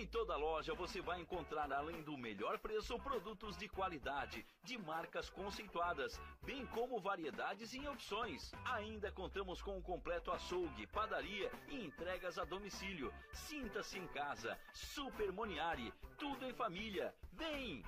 Em 0.00 0.06
toda 0.06 0.34
loja 0.34 0.72
você 0.72 1.02
vai 1.02 1.20
encontrar, 1.20 1.70
além 1.70 2.00
do 2.00 2.16
melhor 2.16 2.58
preço, 2.58 2.98
produtos 3.00 3.54
de 3.54 3.68
qualidade, 3.68 4.46
de 4.64 4.78
marcas 4.78 5.28
conceituadas, 5.28 6.18
bem 6.42 6.64
como 6.68 6.98
variedades 6.98 7.74
e 7.74 7.86
opções. 7.86 8.50
Ainda 8.64 9.12
contamos 9.12 9.60
com 9.60 9.76
um 9.76 9.82
completo 9.82 10.30
açougue, 10.30 10.86
padaria 10.86 11.52
e 11.68 11.84
entregas 11.84 12.38
a 12.38 12.46
domicílio. 12.46 13.12
Sinta-se 13.34 13.98
em 13.98 14.06
casa. 14.06 14.58
Super 14.72 15.30
Moniari, 15.32 15.92
tudo 16.16 16.46
em 16.46 16.54
família. 16.54 17.14
Vem! 17.34 17.84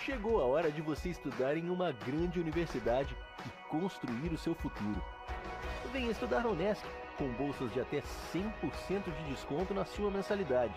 Chegou 0.00 0.38
a 0.42 0.44
hora 0.44 0.70
de 0.70 0.82
você 0.82 1.08
estudar 1.08 1.56
em 1.56 1.70
uma 1.70 1.92
grande 1.92 2.38
universidade 2.38 3.16
e 3.46 3.68
construir 3.70 4.30
o 4.30 4.36
seu 4.36 4.54
futuro. 4.54 5.02
Venha 5.92 6.10
estudar 6.10 6.46
Unesc, 6.46 6.82
com 7.16 7.28
bolsas 7.32 7.72
de 7.72 7.80
até 7.80 8.00
100% 8.32 9.04
de 9.04 9.24
desconto 9.30 9.72
na 9.74 9.84
sua 9.84 10.10
mensalidade. 10.10 10.74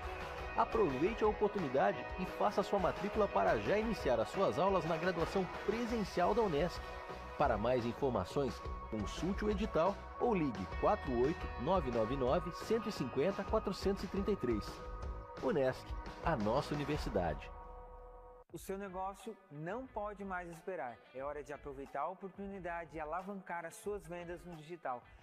Aproveite 0.55 1.23
a 1.23 1.27
oportunidade 1.27 1.97
e 2.19 2.25
faça 2.25 2.63
sua 2.63 2.79
matrícula 2.79 3.27
para 3.27 3.57
já 3.59 3.77
iniciar 3.77 4.19
as 4.19 4.29
suas 4.29 4.57
aulas 4.57 4.85
na 4.85 4.95
graduação 4.95 5.45
presencial 5.65 6.33
da 6.33 6.41
Unesc. 6.41 6.81
Para 7.37 7.57
mais 7.57 7.85
informações, 7.85 8.61
consulte 8.89 9.43
o 9.43 9.49
edital 9.49 9.93
ou 10.21 10.33
ligue 10.33 10.65
48 10.79 11.37
999 11.61 12.51
150 12.55 13.43
433. 13.43 14.81
Unesc, 15.43 15.85
a 16.23 16.37
nossa 16.37 16.73
universidade. 16.73 17.51
O 18.53 18.57
seu 18.57 18.77
negócio 18.77 19.35
não 19.51 19.85
pode 19.85 20.23
mais 20.23 20.49
esperar. 20.49 20.97
É 21.13 21.21
hora 21.21 21.43
de 21.43 21.51
aproveitar 21.51 22.03
a 22.03 22.07
oportunidade 22.07 22.95
e 22.95 22.99
alavancar 23.01 23.65
as 23.65 23.75
suas 23.75 24.07
vendas 24.07 24.45
no 24.45 24.55
digital. 24.55 25.03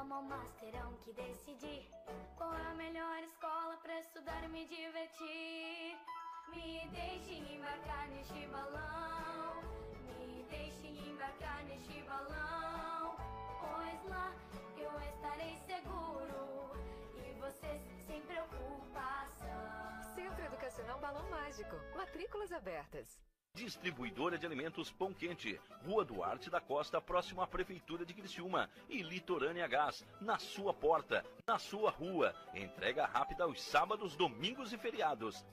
Me 0.00 0.12
amam, 0.12 0.22
mas 0.22 0.50
terão 0.52 0.94
que 1.04 1.12
decidir 1.12 1.88
qual 2.36 2.54
é 2.54 2.66
a 2.70 2.74
melhor 2.74 3.22
escola 3.22 3.76
para 3.82 3.98
estudar 4.00 4.42
e 4.44 4.48
me 4.48 4.66
divertir. 4.66 5.98
Me 6.48 6.88
deixe 6.88 7.34
embarcar 7.34 8.08
neste 8.08 8.46
balão, 8.46 9.62
me 10.06 10.42
deixe 10.48 10.86
embarcar 10.86 11.64
neste 11.64 12.02
balão, 12.02 13.16
pois 13.60 14.10
lá 14.10 14.34
eu 14.78 14.90
estarei 15.00 15.56
seguro 15.66 16.72
e 17.16 17.32
vocês 17.40 17.82
sem 18.06 18.22
preocupação. 18.22 20.14
Centro 20.14 20.44
Educacional 20.44 20.98
Balão 20.98 21.28
Mágico. 21.30 21.76
Matrículas 21.94 22.52
abertas. 22.52 23.29
Distribuidora 23.54 24.38
de 24.38 24.46
alimentos 24.46 24.90
Pão 24.90 25.12
Quente, 25.12 25.60
Rua 25.84 26.04
Duarte 26.04 26.48
da 26.48 26.60
Costa, 26.60 27.00
próximo 27.00 27.42
à 27.42 27.46
Prefeitura 27.46 28.06
de 28.06 28.14
Criciúma 28.14 28.70
e 28.88 29.02
Litorânea 29.02 29.66
Gás, 29.66 30.06
na 30.20 30.38
sua 30.38 30.72
porta, 30.72 31.24
na 31.46 31.58
sua 31.58 31.90
rua. 31.90 32.34
Entrega 32.54 33.06
rápida 33.06 33.44
aos 33.44 33.60
sábados, 33.60 34.14
domingos 34.14 34.72
e 34.72 34.78
feriados. 34.78 35.44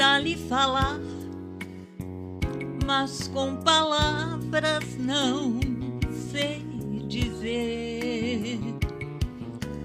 Pra 0.00 0.18
lhe 0.18 0.34
falar, 0.34 0.98
mas 2.86 3.28
com 3.28 3.56
palavras 3.56 4.96
não 4.98 5.60
sei 6.30 6.64
dizer 7.06 8.58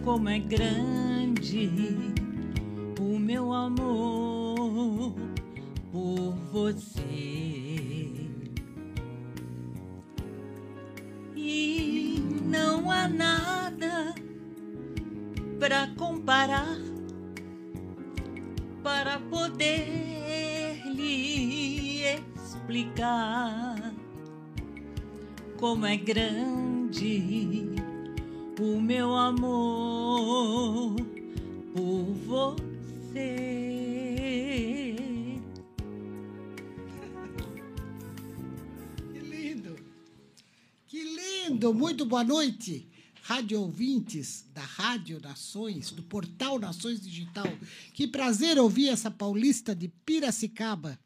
como 0.05 0.29
é 0.29 0.39
grande 0.39 1.67
grande 26.05 27.65
o 28.61 28.79
meu 28.79 29.15
amor 29.15 30.95
por 31.73 32.13
você. 32.27 33.25
Que 39.11 39.19
lindo! 39.19 39.75
Que 40.85 41.03
lindo! 41.03 41.73
Muito 41.73 42.05
boa 42.05 42.23
noite, 42.23 42.87
rádio 43.23 43.59
ouvintes 43.61 44.45
da 44.53 44.61
Rádio 44.61 45.19
Nações, 45.19 45.89
do 45.89 46.03
Portal 46.03 46.59
Nações 46.59 47.01
Digital. 47.01 47.51
Que 47.95 48.07
prazer 48.07 48.59
ouvir 48.59 48.89
essa 48.89 49.09
paulista 49.09 49.75
de 49.75 49.87
Piracicaba, 49.87 50.99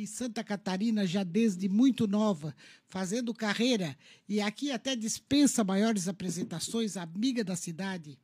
em 0.00 0.06
Santa 0.06 0.44
Catarina 0.44 1.06
já 1.06 1.22
desde 1.24 1.68
muito 1.68 2.06
nova, 2.06 2.54
fazendo 2.88 3.34
carreira 3.34 3.96
e 4.28 4.40
aqui 4.40 4.70
até 4.70 4.94
dispensa 4.94 5.64
maiores 5.64 6.08
apresentações, 6.08 6.96
amiga 6.96 7.42
da 7.42 7.56
cidade, 7.56 8.18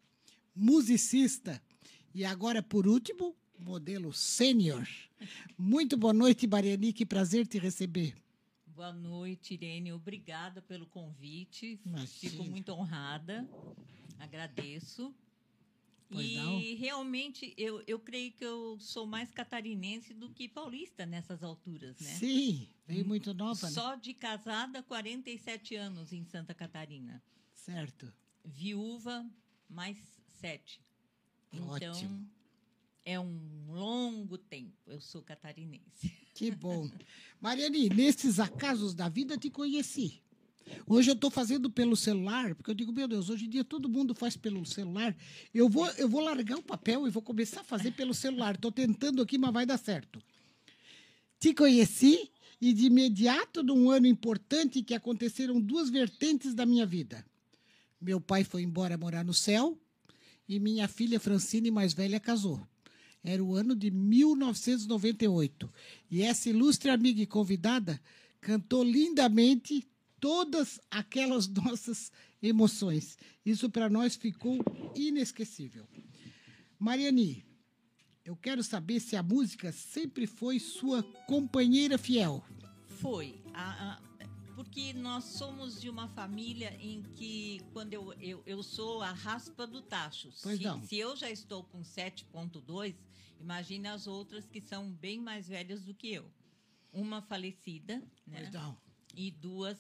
musicista 0.55 1.63
e 2.15 2.25
agora 2.25 2.63
por 2.63 2.87
último, 2.87 3.35
modelo 3.59 4.13
sênior. 4.13 4.87
Muito 5.57 5.97
boa 5.97 6.13
noite, 6.13 6.47
Mariani, 6.47 6.93
que 6.93 7.07
prazer 7.07 7.47
te 7.47 7.59
receber. 7.59 8.15
Boa 8.67 8.93
noite, 8.93 9.55
Irene. 9.55 9.93
Obrigada 9.93 10.61
pelo 10.63 10.87
convite. 10.87 11.79
Imagina. 11.85 12.07
Fico 12.07 12.45
muito 12.45 12.73
honrada. 12.73 13.49
Agradeço. 14.19 15.15
Pois 16.13 16.27
e 16.27 16.35
não? 16.35 16.61
realmente 16.79 17.55
eu, 17.57 17.83
eu 17.87 17.99
creio 17.99 18.33
que 18.33 18.45
eu 18.45 18.79
sou 18.79 19.07
mais 19.07 19.31
catarinense 19.31 20.13
do 20.13 20.29
que 20.31 20.49
paulista 20.49 21.07
nessas 21.07 21.43
alturas, 21.43 21.99
né? 22.01 22.15
Sim, 22.15 22.69
veio 22.87 23.05
muito 23.07 23.33
nova, 23.33 23.67
né? 23.67 23.73
Só 23.73 23.95
de 23.95 24.13
casada, 24.13 24.83
47 24.83 25.75
anos 25.75 26.13
em 26.13 26.25
Santa 26.25 26.55
Catarina. 26.55 27.23
Certo. 27.55 28.13
Viúva, 28.45 29.25
mais 29.69 29.97
sete. 30.41 30.81
Então, 31.53 31.69
Ótimo. 31.69 32.31
é 33.05 33.19
um 33.19 33.67
longo 33.69 34.37
tempo. 34.37 34.91
Eu 34.91 35.01
sou 35.01 35.23
catarinense. 35.23 36.11
Que 36.35 36.51
bom. 36.51 36.91
Mariane, 37.41 37.89
nesses 37.89 38.41
acasos 38.41 38.95
da 38.95 39.09
vida 39.09 39.37
te 39.37 39.51
conheci. 39.51 40.23
Hoje 40.87 41.11
eu 41.11 41.15
estou 41.15 41.31
fazendo 41.31 41.71
pelo 41.71 41.97
celular, 41.97 42.55
porque 42.55 42.71
eu 42.71 42.75
digo, 42.75 42.93
meu 42.93 43.09
Deus, 43.09 43.29
hoje 43.29 43.47
em 43.47 43.49
dia 43.49 43.65
todo 43.65 43.89
mundo 43.89 44.15
faz 44.15 44.37
pelo 44.37 44.65
celular. 44.65 45.17
Eu 45.55 45.69
vou, 45.69 45.87
eu 45.93 46.09
vou 46.09 46.21
largar 46.21 46.59
o 46.59 46.63
papel 46.63 47.07
e 47.07 47.11
vou 47.11 47.23
começar 47.23 47.61
a 47.61 47.65
fazer 47.65 47.93
pelo 47.93 48.15
celular. 48.15 48.55
Estou 48.55 48.73
tentando 48.73 49.23
aqui, 49.23 49.39
mas 49.39 49.53
vai 49.53 49.67
dar 49.67 49.79
certo. 49.79 50.23
Te 51.39 51.53
conheci 51.55 52.31
e 52.61 52.73
de 52.73 52.87
imediato, 52.87 53.63
num 53.63 53.91
ano 53.91 54.07
importante, 54.07 54.83
que 54.83 54.95
aconteceram 54.95 55.61
duas 55.61 55.91
vertentes 55.91 56.55
da 56.55 56.65
minha 56.65 56.87
vida. 56.87 57.25
Meu 58.01 58.21
pai 58.21 58.45
foi 58.45 58.63
embora 58.63 58.97
morar 58.97 59.25
no 59.25 59.35
céu 59.35 59.77
e 60.49 60.61
minha 60.61 60.87
filha 60.87 61.19
Francine, 61.19 61.71
mais 61.71 61.93
velha, 61.93 62.21
casou. 62.21 62.61
Era 63.25 63.43
o 63.43 63.55
ano 63.55 63.75
de 63.75 63.91
1998. 63.91 65.73
E 66.11 66.23
essa 66.23 66.49
ilustre 66.51 66.91
amiga 66.91 67.23
e 67.23 67.27
convidada 67.27 68.01
cantou 68.41 68.83
lindamente 68.83 69.89
todas 70.23 70.81
aquelas 70.89 71.49
nossas 71.51 72.13
emoções. 72.41 73.19
Isso 73.45 73.69
para 73.69 73.91
nós 73.91 74.15
ficou 74.15 74.59
inesquecível. 74.97 75.85
Mariani, 76.79 77.45
eu 78.25 78.37
quero 78.37 78.63
saber 78.63 79.01
se 79.01 79.17
a 79.17 79.23
música 79.23 79.73
sempre 79.73 80.27
foi 80.27 80.59
sua 80.61 81.03
companheira 81.27 81.99
fiel. 81.99 82.43
Foi. 82.87 83.43
A- 83.53 83.95
a- 83.99 84.03
porque 84.55 84.93
nós 84.93 85.25
somos 85.25 85.81
de 85.81 85.89
uma 85.91 86.07
família 86.09 86.77
em 86.79 87.03
que, 87.17 87.61
quando 87.73 87.95
eu, 87.95 88.13
eu, 88.21 88.43
eu 88.47 88.63
sou 88.63 89.03
a 89.03 89.11
raspa 89.11 89.67
do 89.67 89.83
tacho. 89.83 90.31
Pois 90.43 90.59
se, 90.59 90.65
não. 90.65 90.83
se 90.85 90.97
eu 90.99 91.17
já 91.17 91.29
estou 91.31 91.65
com 91.65 91.81
7,2, 91.83 92.95
imagine 93.41 93.89
as 93.89 94.07
outras 94.07 94.47
que 94.47 94.61
são 94.61 94.89
bem 94.93 95.19
mais 95.19 95.49
velhas 95.49 95.83
do 95.83 95.93
que 95.95 96.13
eu. 96.13 96.31
Uma 96.93 97.21
falecida, 97.23 97.97
né? 98.27 98.41
Pois 98.43 98.53
não. 98.53 98.77
e 99.17 99.31
duas, 99.33 99.79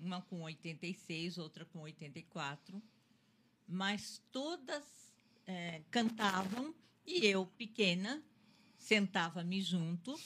uma 0.00 0.22
com 0.22 0.42
86, 0.42 1.38
outra 1.38 1.64
com 1.64 1.80
84. 1.80 2.82
Mas 3.66 4.20
todas 4.32 4.84
eh, 5.46 5.82
cantavam 5.90 6.74
e 7.06 7.26
eu, 7.26 7.46
pequena, 7.46 8.22
sentava-me 8.78 9.60
junto 9.60 10.18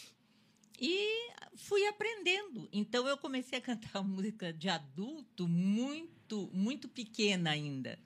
e 0.81 1.31
fui 1.57 1.87
aprendendo. 1.87 2.69
Então 2.73 3.07
eu 3.07 3.17
comecei 3.19 3.59
a 3.59 3.63
cantar 3.63 4.03
música 4.03 4.53
de 4.53 4.69
adulto 4.69 5.47
muito, 5.49 6.51
muito 6.53 6.89
pequena 6.89 7.51
ainda. 7.51 7.99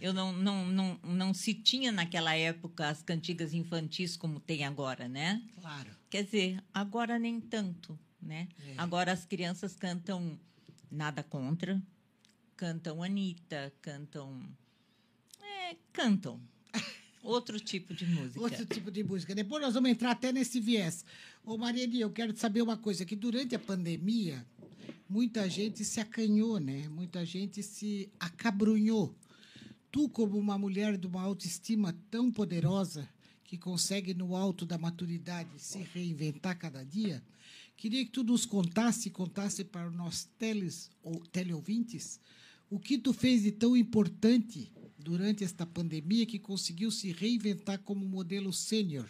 Eu 0.00 0.12
não, 0.12 0.32
não, 0.32 0.66
não, 0.66 1.00
não 1.02 1.34
se 1.34 1.54
tinha 1.54 1.90
naquela 1.90 2.34
época 2.34 2.88
as 2.88 3.02
cantigas 3.02 3.54
infantis 3.54 4.16
como 4.16 4.38
tem 4.38 4.64
agora, 4.64 5.08
né? 5.08 5.42
Claro. 5.58 5.90
Quer 6.10 6.24
dizer, 6.24 6.62
agora 6.72 7.18
nem 7.18 7.40
tanto, 7.40 7.98
né? 8.20 8.48
É. 8.66 8.74
Agora 8.76 9.12
as 9.12 9.24
crianças 9.24 9.74
cantam 9.76 10.38
Nada 10.90 11.22
Contra, 11.22 11.80
cantam 12.56 13.02
Anitta, 13.02 13.72
cantam... 13.80 14.42
É, 15.40 15.76
cantam. 15.92 16.40
Outro 17.22 17.60
tipo 17.60 17.94
de 17.94 18.06
música. 18.06 18.40
Outro 18.40 18.66
tipo 18.66 18.90
de 18.90 19.04
música. 19.04 19.34
Depois 19.34 19.62
nós 19.62 19.74
vamos 19.74 19.90
entrar 19.90 20.10
até 20.10 20.32
nesse 20.32 20.58
viés. 20.60 21.04
Ô, 21.44 21.56
Mariane, 21.56 22.00
eu 22.00 22.10
quero 22.10 22.36
saber 22.36 22.62
uma 22.62 22.76
coisa, 22.76 23.04
que 23.04 23.14
durante 23.14 23.54
a 23.54 23.58
pandemia, 23.58 24.44
muita 25.08 25.48
gente 25.48 25.84
se 25.84 26.00
acanhou, 26.00 26.58
né? 26.58 26.88
Muita 26.88 27.24
gente 27.24 27.62
se 27.62 28.10
acabrunhou. 28.18 29.14
Tu, 29.90 30.08
como 30.08 30.38
uma 30.38 30.58
mulher 30.58 30.96
de 30.96 31.06
uma 31.06 31.22
autoestima 31.22 31.96
tão 32.10 32.30
poderosa, 32.30 33.08
que 33.50 33.58
consegue, 33.58 34.14
no 34.14 34.36
alto 34.36 34.64
da 34.64 34.78
maturidade, 34.78 35.50
se 35.58 35.78
reinventar 35.92 36.56
cada 36.56 36.84
dia, 36.84 37.20
queria 37.80 38.04
que 38.04 38.10
tu 38.10 38.22
nos 38.22 38.44
contasse, 38.44 39.08
contasse 39.08 39.64
para 39.64 39.88
os 39.88 39.96
nossos 39.96 40.28
teles, 40.38 40.90
ou 41.02 41.18
teleouvintes, 41.32 42.20
o 42.68 42.78
que 42.78 42.98
tu 42.98 43.10
fez 43.14 43.42
de 43.42 43.50
tão 43.50 43.74
importante 43.74 44.70
durante 44.98 45.42
esta 45.42 45.64
pandemia 45.64 46.26
que 46.26 46.38
conseguiu 46.38 46.90
se 46.90 47.10
reinventar 47.10 47.78
como 47.78 48.04
modelo 48.04 48.52
sênior. 48.52 49.08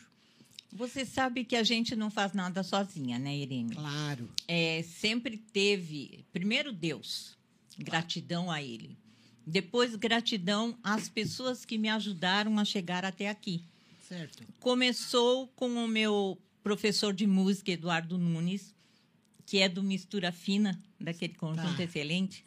Você 0.73 1.05
sabe 1.05 1.45
que 1.45 1.57
a 1.57 1.65
gente 1.65 1.97
não 1.97 2.13
faz 2.13 2.33
nada 2.33 2.63
sozinha, 2.63 3.19
né, 3.19 3.37
Irene? 3.37 3.75
Claro. 3.75 4.31
É, 4.47 4.85
sempre 4.85 5.37
teve, 5.37 6.25
primeiro 6.33 6.73
Deus, 6.73 7.37
gratidão 7.77 8.53
a 8.53 8.63
Ele. 8.63 8.97
Depois, 9.45 9.97
gratidão 9.97 10.79
às 10.81 11.09
pessoas 11.09 11.65
que 11.65 11.77
me 11.77 11.89
ajudaram 11.89 12.57
a 12.57 12.65
chegar 12.65 13.05
até 13.05 13.29
aqui. 13.29 13.65
Certo. 14.09 14.45
Começou 14.61 15.49
com 15.57 15.85
o 15.85 15.89
meu 15.89 16.41
professor 16.63 17.13
de 17.13 17.27
música, 17.27 17.71
Eduardo 17.71 18.19
Nunes, 18.19 18.75
que 19.47 19.59
é 19.59 19.69
do 19.69 19.83
Mistura 19.83 20.31
Fina, 20.33 20.81
daquele 20.99 21.35
conjunto 21.35 21.77
Tá. 21.77 21.83
excelente. 21.85 22.45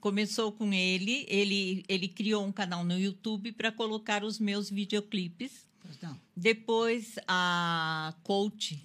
Começou 0.00 0.50
com 0.52 0.72
ele, 0.72 1.26
ele, 1.28 1.84
ele 1.86 2.08
criou 2.08 2.44
um 2.46 2.52
canal 2.52 2.82
no 2.84 2.98
YouTube 2.98 3.52
para 3.52 3.70
colocar 3.70 4.24
os 4.24 4.38
meus 4.38 4.70
videoclipes. 4.70 5.66
Não. 6.00 6.18
Depois, 6.34 7.16
a 7.28 8.14
coach 8.22 8.80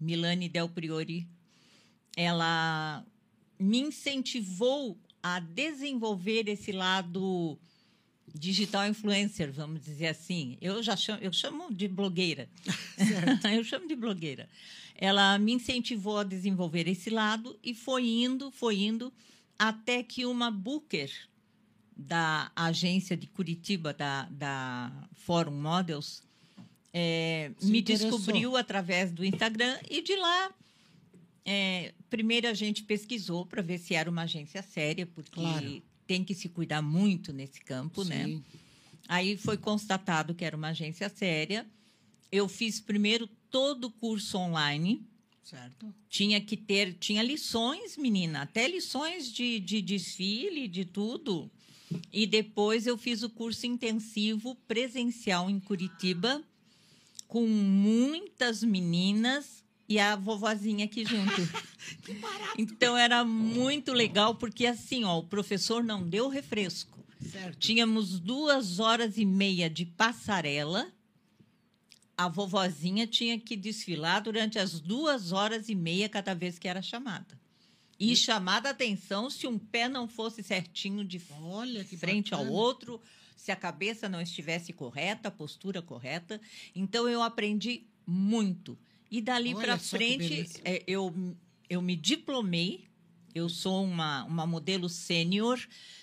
Milane 0.00 0.48
Del 0.48 0.68
Priori, 0.68 1.28
ela 2.16 3.04
me 3.58 3.78
incentivou 3.78 4.98
a 5.22 5.38
desenvolver 5.38 6.48
esse 6.48 6.72
lado 6.72 7.58
digital 8.38 8.86
influencer, 8.86 9.52
vamos 9.52 9.80
dizer 9.82 10.08
assim. 10.08 10.56
Eu 10.60 10.82
já 10.82 10.96
chamo, 10.96 11.22
eu 11.22 11.32
chamo 11.32 11.72
de 11.72 11.88
blogueira. 11.88 12.48
eu 13.54 13.64
chamo 13.64 13.88
de 13.88 13.96
blogueira. 13.96 14.48
Ela 14.94 15.38
me 15.38 15.52
incentivou 15.52 16.18
a 16.18 16.24
desenvolver 16.24 16.88
esse 16.88 17.10
lado 17.10 17.58
e 17.62 17.74
foi 17.74 18.06
indo, 18.06 18.50
foi 18.50 18.80
indo, 18.82 19.12
até 19.58 20.02
que 20.02 20.24
uma 20.24 20.50
booker 20.50 21.10
da 21.96 22.50
agência 22.54 23.16
de 23.16 23.26
Curitiba, 23.26 23.92
da, 23.92 24.24
da 24.30 24.92
Forum 25.14 25.60
Models, 25.60 26.22
é, 26.92 27.52
me 27.62 27.80
interessou. 27.80 28.10
descobriu 28.10 28.56
através 28.56 29.12
do 29.12 29.24
Instagram 29.24 29.78
e 29.90 30.02
de 30.02 30.16
lá. 30.16 30.50
é, 31.44 31.92
primeiro 32.08 32.48
a 32.48 32.54
gente 32.54 32.82
pesquisou 32.82 33.46
para 33.46 33.62
ver 33.62 33.78
se 33.78 33.94
era 33.94 34.10
uma 34.10 34.22
agência 34.22 34.62
séria, 34.62 35.06
porque 35.06 35.30
Claro. 35.30 35.82
Tem 36.06 36.24
que 36.24 36.34
se 36.34 36.48
cuidar 36.48 36.82
muito 36.82 37.32
nesse 37.32 37.60
campo, 37.60 38.04
né? 38.04 38.24
Sim. 38.24 38.44
Aí 39.08 39.36
foi 39.36 39.56
constatado 39.56 40.34
que 40.34 40.44
era 40.44 40.56
uma 40.56 40.68
agência 40.68 41.08
séria. 41.08 41.66
Eu 42.30 42.48
fiz 42.48 42.80
primeiro 42.80 43.28
todo 43.50 43.84
o 43.84 43.90
curso 43.90 44.38
online. 44.38 45.06
Certo. 45.42 45.94
Tinha 46.08 46.40
que 46.40 46.56
ter, 46.56 46.94
tinha 46.94 47.22
lições, 47.22 47.96
menina, 47.96 48.42
até 48.42 48.66
lições 48.66 49.32
de, 49.32 49.60
de 49.60 49.80
desfile, 49.80 50.66
de 50.66 50.84
tudo. 50.84 51.50
E 52.12 52.26
depois 52.26 52.86
eu 52.86 52.98
fiz 52.98 53.22
o 53.22 53.30
curso 53.30 53.64
intensivo 53.64 54.56
presencial 54.66 55.48
em 55.48 55.60
Curitiba, 55.60 56.42
com 57.28 57.46
muitas 57.46 58.62
meninas 58.64 59.64
e 59.88 59.98
a 59.98 60.16
vovozinha 60.16 60.84
aqui 60.84 61.04
junto. 61.04 61.32
Então 62.58 62.96
era 62.96 63.24
muito 63.24 63.92
legal, 63.92 64.34
porque 64.34 64.66
assim, 64.66 65.04
ó, 65.04 65.18
o 65.18 65.22
professor 65.22 65.84
não 65.84 66.02
deu 66.02 66.28
refresco. 66.28 66.98
Certo. 67.30 67.58
Tínhamos 67.58 68.18
duas 68.18 68.80
horas 68.80 69.18
e 69.18 69.24
meia 69.24 69.70
de 69.70 69.86
passarela. 69.86 70.90
A 72.16 72.28
vovozinha 72.28 73.06
tinha 73.06 73.38
que 73.38 73.56
desfilar 73.56 74.22
durante 74.22 74.58
as 74.58 74.80
duas 74.80 75.30
horas 75.32 75.68
e 75.68 75.74
meia 75.74 76.08
cada 76.08 76.34
vez 76.34 76.58
que 76.58 76.66
era 76.66 76.82
chamada. 76.82 77.38
E 78.00 78.16
chamada 78.16 78.68
a 78.68 78.72
atenção 78.72 79.30
se 79.30 79.46
um 79.46 79.58
pé 79.58 79.88
não 79.88 80.08
fosse 80.08 80.42
certinho 80.42 81.04
de 81.04 81.20
Olha 81.40 81.84
que 81.84 81.96
frente 81.96 82.34
ao 82.34 82.40
bacana. 82.40 82.58
outro, 82.58 83.00
se 83.36 83.52
a 83.52 83.56
cabeça 83.56 84.08
não 84.08 84.20
estivesse 84.20 84.72
correta, 84.72 85.28
a 85.28 85.30
postura 85.30 85.80
correta. 85.80 86.40
Então 86.74 87.08
eu 87.08 87.22
aprendi 87.22 87.86
muito. 88.06 88.78
E 89.10 89.20
dali 89.20 89.54
para 89.54 89.78
frente, 89.78 90.48
é, 90.64 90.82
eu, 90.86 91.14
eu 91.68 91.80
me 91.82 91.96
diplomei. 91.96 92.84
Eu 93.34 93.48
sou 93.48 93.84
uma, 93.84 94.24
uma 94.24 94.46
modelo 94.46 94.88
sênior. 94.88 95.58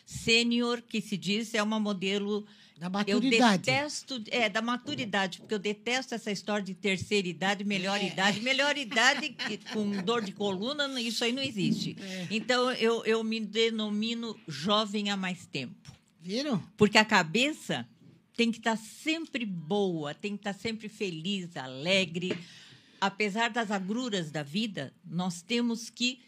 Sênior, 0.06 0.82
que 0.82 1.02
se 1.02 1.18
diz, 1.18 1.54
é 1.54 1.64
uma 1.64 1.80
modelo 1.80 2.46
Da 2.78 2.86
eu 2.88 2.92
maturidade. 2.92 3.64
detesto, 3.64 4.24
é, 4.30 4.48
da 4.50 4.62
maturidade, 4.62 5.40
porque 5.40 5.54
eu 5.56 5.60
detesto 5.60 6.14
essa 6.14 6.32
história 6.32 6.64
de 6.64 6.76
terceira 6.76 7.28
idade, 7.28 7.64
melhor 7.64 8.00
É. 8.00 8.08
idade. 8.08 8.40
Melhor 8.42 8.78
idade 8.78 9.36
com 9.74 9.92
dor 10.04 10.22
de 10.24 10.32
coluna, 10.32 11.00
isso 11.02 11.24
aí 11.24 11.32
não 11.32 11.42
existe. 11.42 11.96
É. 12.00 12.28
Então, 12.30 12.72
eu, 12.74 13.04
eu 13.06 13.24
me 13.24 13.40
denomino 13.40 14.38
jovem 14.48 15.10
há 15.10 15.18
mais 15.18 15.46
tempo. 15.46 15.92
Viram? 16.22 16.62
Porque 16.78 16.98
a 16.98 17.06
cabeça 17.06 17.88
tem 18.36 18.52
que 18.52 18.58
estar 18.60 18.78
sempre 18.78 19.46
boa, 19.46 20.14
tem 20.14 20.34
que 20.38 20.42
estar 20.42 20.54
sempre 20.54 20.88
feliz, 20.88 21.56
alegre. 21.58 22.38
Apesar 23.06 23.50
das 23.50 23.70
agruras 23.70 24.32
da 24.32 24.44
vida, 24.44 24.94
nós 25.06 25.42
temos 25.42 25.90
que 25.90 26.22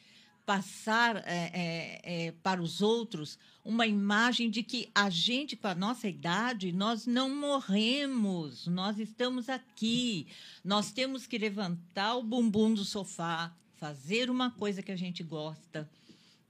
passar 0.46 1.16
é, 1.26 1.50
é, 1.54 2.02
é, 2.04 2.32
para 2.44 2.62
os 2.62 2.82
outros 2.82 3.40
uma 3.64 3.88
imagem 3.88 4.50
de 4.50 4.62
que 4.62 4.90
a 4.94 5.10
gente, 5.10 5.56
com 5.56 5.70
a 5.70 5.74
nossa 5.74 6.10
idade, 6.10 6.74
nós 6.74 7.08
não 7.08 7.34
morremos, 7.34 8.68
nós 8.68 9.00
estamos 9.00 9.48
aqui, 9.48 10.28
nós 10.66 10.92
temos 10.92 11.26
que 11.26 11.38
levantar 11.38 12.18
o 12.18 12.24
bumbum 12.24 12.74
do 12.74 12.84
sofá, 12.84 13.56
fazer 13.78 14.30
uma 14.30 14.52
coisa 14.52 14.84
que 14.84 14.92
a 14.92 14.98
gente 14.98 15.24
gosta, 15.24 15.90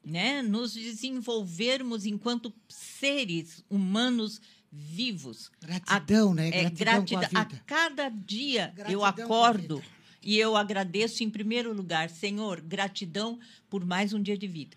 né? 0.03 0.41
nos 0.41 0.73
desenvolvermos 0.73 2.03
enquanto 2.03 2.51
seres 2.67 3.63
humanos 3.69 4.41
vivos. 4.71 5.51
Gratidão, 5.61 6.33
né? 6.33 6.47
É, 6.47 6.69
Gratidão, 6.71 7.05
gratidão. 7.05 7.29
com 7.29 7.37
a 7.37 7.41
A 7.41 7.43
vida. 7.43 7.63
cada 7.67 8.09
dia 8.09 8.69
eu 8.69 8.73
Gratidão 8.75 9.05
a 9.05 9.09
acordo. 9.09 9.83
E 10.25 10.37
eu 10.37 10.57
agradeço 10.57 11.23
em 11.23 11.29
primeiro 11.29 11.71
lugar, 11.71 12.09
Senhor, 12.09 12.59
gratidão 12.59 13.39
por 13.69 13.85
mais 13.85 14.11
um 14.11 14.21
dia 14.21 14.35
de 14.37 14.47
vida. 14.47 14.75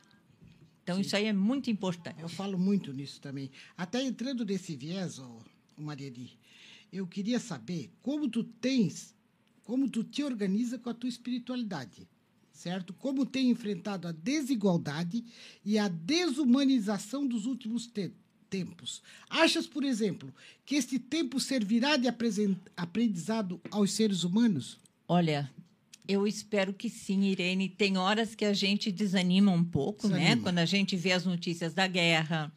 Então 0.84 1.00
isso 1.00 1.16
aí 1.16 1.24
é 1.24 1.32
muito 1.32 1.70
importante. 1.70 2.20
Eu 2.20 2.28
falo 2.28 2.58
muito 2.58 2.92
nisso 2.92 3.20
também. 3.20 3.50
Até 3.76 4.02
entrando 4.02 4.44
nesse 4.44 4.76
viés, 4.76 5.18
ô 5.18 5.38
Mariani, 5.76 6.30
eu 6.92 7.06
queria 7.06 7.40
saber 7.40 7.90
como 8.02 8.28
tu 8.28 8.44
tens, 8.44 9.14
como 9.64 9.88
tu 9.88 10.04
te 10.04 10.22
organiza 10.22 10.78
com 10.78 10.88
a 10.90 10.94
tua 10.94 11.08
espiritualidade, 11.08 12.08
certo? 12.52 12.92
Como 12.94 13.26
tem 13.26 13.50
enfrentado 13.50 14.06
a 14.08 14.12
desigualdade 14.12 15.24
e 15.64 15.78
a 15.78 15.88
desumanização 15.88 17.26
dos 17.26 17.44
últimos 17.46 17.86
te- 17.86 18.12
tempos. 18.48 19.02
Achas, 19.28 19.66
por 19.66 19.84
exemplo, 19.84 20.34
que 20.64 20.74
este 20.74 20.98
tempo 20.98 21.38
servirá 21.38 21.96
de 21.98 22.08
aprendizado 22.76 23.60
aos 23.70 23.92
seres 23.92 24.24
humanos? 24.24 24.78
Olha, 25.08 25.50
eu 26.06 26.26
espero 26.26 26.74
que 26.74 26.90
sim, 26.90 27.24
Irene. 27.24 27.68
Tem 27.68 27.96
horas 27.96 28.34
que 28.34 28.44
a 28.44 28.52
gente 28.52 28.92
desanima 28.92 29.50
um 29.50 29.64
pouco, 29.64 30.06
né? 30.06 30.18
Desanima. 30.18 30.42
Quando 30.42 30.58
a 30.58 30.66
gente 30.66 30.96
vê 30.96 31.12
as 31.12 31.24
notícias 31.24 31.72
da 31.72 31.86
guerra, 31.86 32.52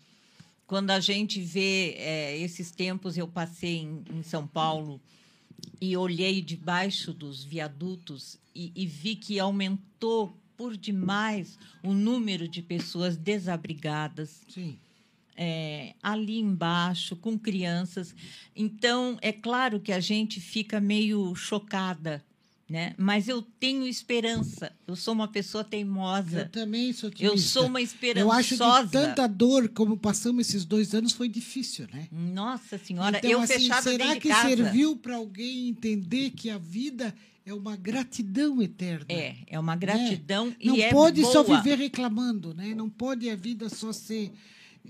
quando 0.68 0.92
a 0.92 1.00
gente 1.00 1.42
vê 1.42 1.96
é, 1.98 2.38
esses 2.38 2.72
tempos, 2.72 3.18
eu 3.18 3.28
passei 3.28 3.78
em, 3.78 4.04
em 4.14 4.22
São 4.24 4.46
Paulo 4.46 5.02
e 5.80 5.96
olhei 5.96 6.42
debaixo 6.42 7.14
dos 7.14 7.44
viadutos 7.44 8.38
e, 8.54 8.72
e 8.76 8.86
vi 8.86 9.16
que 9.16 9.40
aumentou 9.40 10.38
por 10.56 10.78
demais 10.78 11.58
o 11.82 11.94
número 11.94 12.48
de 12.48 12.62
pessoas 12.62 13.18
desabrigadas 13.18 14.42
Sim. 14.48 14.78
é, 15.36 15.96
ali 16.04 16.40
embaixo, 16.40 17.16
com 17.16 17.38
crianças. 17.38 18.14
Então, 18.56 19.18
é 19.22 19.32
claro 19.32 19.80
que 19.80 19.92
a 19.92 20.00
gente 20.00 20.40
fica 20.40 20.80
meio 20.80 21.34
chocada, 21.36 22.24
né? 22.72 22.96
Mas 22.98 23.28
eu 23.28 23.42
tenho 23.42 23.86
esperança. 23.86 24.72
Eu 24.88 24.96
sou 24.96 25.14
uma 25.14 25.28
pessoa 25.28 25.62
Eu 25.62 25.66
teimosa. 25.70 26.46
também 26.52 26.94
sou 26.94 27.10
Eu 27.20 27.32
otimista. 27.32 27.50
sou 27.50 27.66
uma 27.68 27.80
Eu 27.82 27.84
acho 27.84 27.94
esperançosa. 28.54 28.86
que 28.88 28.92
tanta 28.92 29.28
dor 29.28 29.68
como 29.70 29.98
passamos 29.98 30.48
esses 30.48 30.64
dois 30.64 30.94
anos 30.96 31.12
foi 31.12 31.28
difícil, 31.28 31.88
né? 31.92 32.08
Nossa 32.12 32.78
Senhora, 32.78 33.18
Então, 33.18 33.30
eu 33.30 33.40
assim, 33.42 33.54
fechada 33.56 33.82
será 33.82 34.16
que 34.16 34.30
casa. 34.30 34.48
serviu 34.48 34.96
para 34.96 35.18
alguém 35.18 35.68
entender 35.68 36.30
que 36.32 36.50
a 36.50 36.58
vida 36.58 37.14
é 37.46 37.54
uma 37.54 37.76
gratidão 37.76 38.62
eterna? 38.62 39.06
É, 39.10 39.36
é 39.48 39.60
uma 39.60 39.76
gratidão 39.76 40.56
Não 40.64 40.76
e 40.78 40.82
é 40.82 40.90
pode 40.92 41.22
só 41.26 41.44
boa. 41.44 41.62
viver 41.62 41.78
reclamando, 41.78 42.54
né? 42.54 42.74
Não 42.74 42.90
pode 42.90 43.30
a 43.30 43.36
vida 43.36 43.68
só 43.68 43.92
ser 43.92 44.32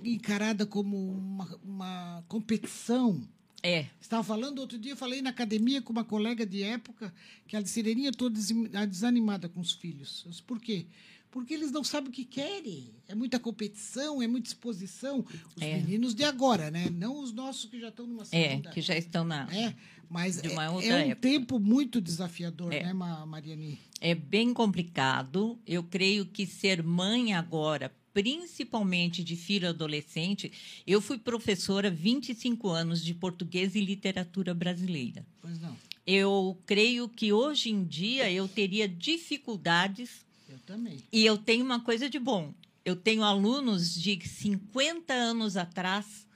encarada 0.03 0.65
como 0.65 0.97
uma, 1.11 1.59
uma 1.63 2.23
competição. 2.27 3.21
É, 3.63 3.85
Estava 4.01 4.23
falando 4.23 4.59
outro 4.59 4.77
dia, 4.77 4.95
falei 4.95 5.21
na 5.21 5.29
academia 5.29 5.81
com 5.81 5.93
uma 5.93 6.03
colega 6.03 6.45
de 6.45 6.63
época 6.63 7.13
que 7.47 7.55
ela 7.55 7.63
disse, 7.63 7.75
Sereninha, 7.75 8.07
eu 8.07 8.11
estou 8.11 8.29
desanimada 8.29 9.47
com 9.47 9.59
os 9.59 9.71
filhos. 9.71 10.23
Eu 10.25 10.31
disse, 10.31 10.43
por 10.43 10.59
quê? 10.59 10.85
Porque 11.29 11.53
eles 11.53 11.71
não 11.71 11.81
sabem 11.83 12.09
o 12.09 12.11
que 12.11 12.25
querem. 12.25 12.89
É 13.07 13.15
muita 13.15 13.39
competição, 13.39 14.21
é 14.21 14.27
muita 14.27 14.49
exposição. 14.49 15.23
Os 15.55 15.61
É. 15.61 15.77
meninos 15.77 16.13
de 16.13 16.23
agora, 16.25 16.69
né? 16.69 16.89
Não 16.89 17.19
os 17.21 17.31
nossos 17.31 17.69
que 17.69 17.79
já 17.79 17.87
estão 17.87 18.05
numa 18.05 18.23
é, 18.23 18.25
segunda. 18.49 18.69
que 18.71 18.81
já 18.81 18.97
estão 18.97 19.23
na. 19.23 19.47
É, 19.53 19.73
mas 20.09 20.41
De 20.41 20.49
é, 20.49 20.51
uma 20.51 20.65
é 20.65 20.69
outra 20.69 20.89
um 20.89 20.97
época. 20.97 21.15
tempo 21.21 21.57
muito 21.59 22.01
desafiador, 22.01 22.73
É. 22.73 22.83
né, 22.83 22.93
Ma- 22.93 23.25
Mariani? 23.25 23.79
É 24.01 24.13
bem 24.13 24.53
complicado. 24.53 25.57
Eu 25.65 25.83
creio 25.83 26.25
que 26.25 26.45
ser 26.45 26.83
mãe 26.83 27.33
agora, 27.33 27.89
principalmente 28.13 29.23
de 29.23 29.35
filho 29.35 29.69
adolescente, 29.69 30.51
eu 30.85 31.01
fui 31.01 31.17
professora 31.17 31.89
25 31.89 32.69
anos 32.69 33.03
de 33.03 33.13
português 33.13 33.75
e 33.75 33.81
literatura 33.81 34.53
brasileira. 34.53 35.25
Pois 35.41 35.59
não. 35.59 35.77
Eu 36.05 36.57
creio 36.65 37.07
que 37.07 37.31
hoje 37.31 37.69
em 37.69 37.83
dia 37.83 38.31
eu 38.31 38.47
teria 38.47 38.87
dificuldades 38.87 40.25
Eu 40.49 40.57
também. 40.65 40.97
e 41.11 41.25
eu 41.25 41.37
tenho 41.37 41.63
uma 41.63 41.79
coisa 41.79 42.09
de 42.09 42.19
bom. 42.19 42.53
Eu 42.83 42.95
tenho 42.95 43.23
alunos 43.23 43.93
de 43.93 44.19
50 44.27 45.13
anos 45.13 45.55
atrás 45.55 46.27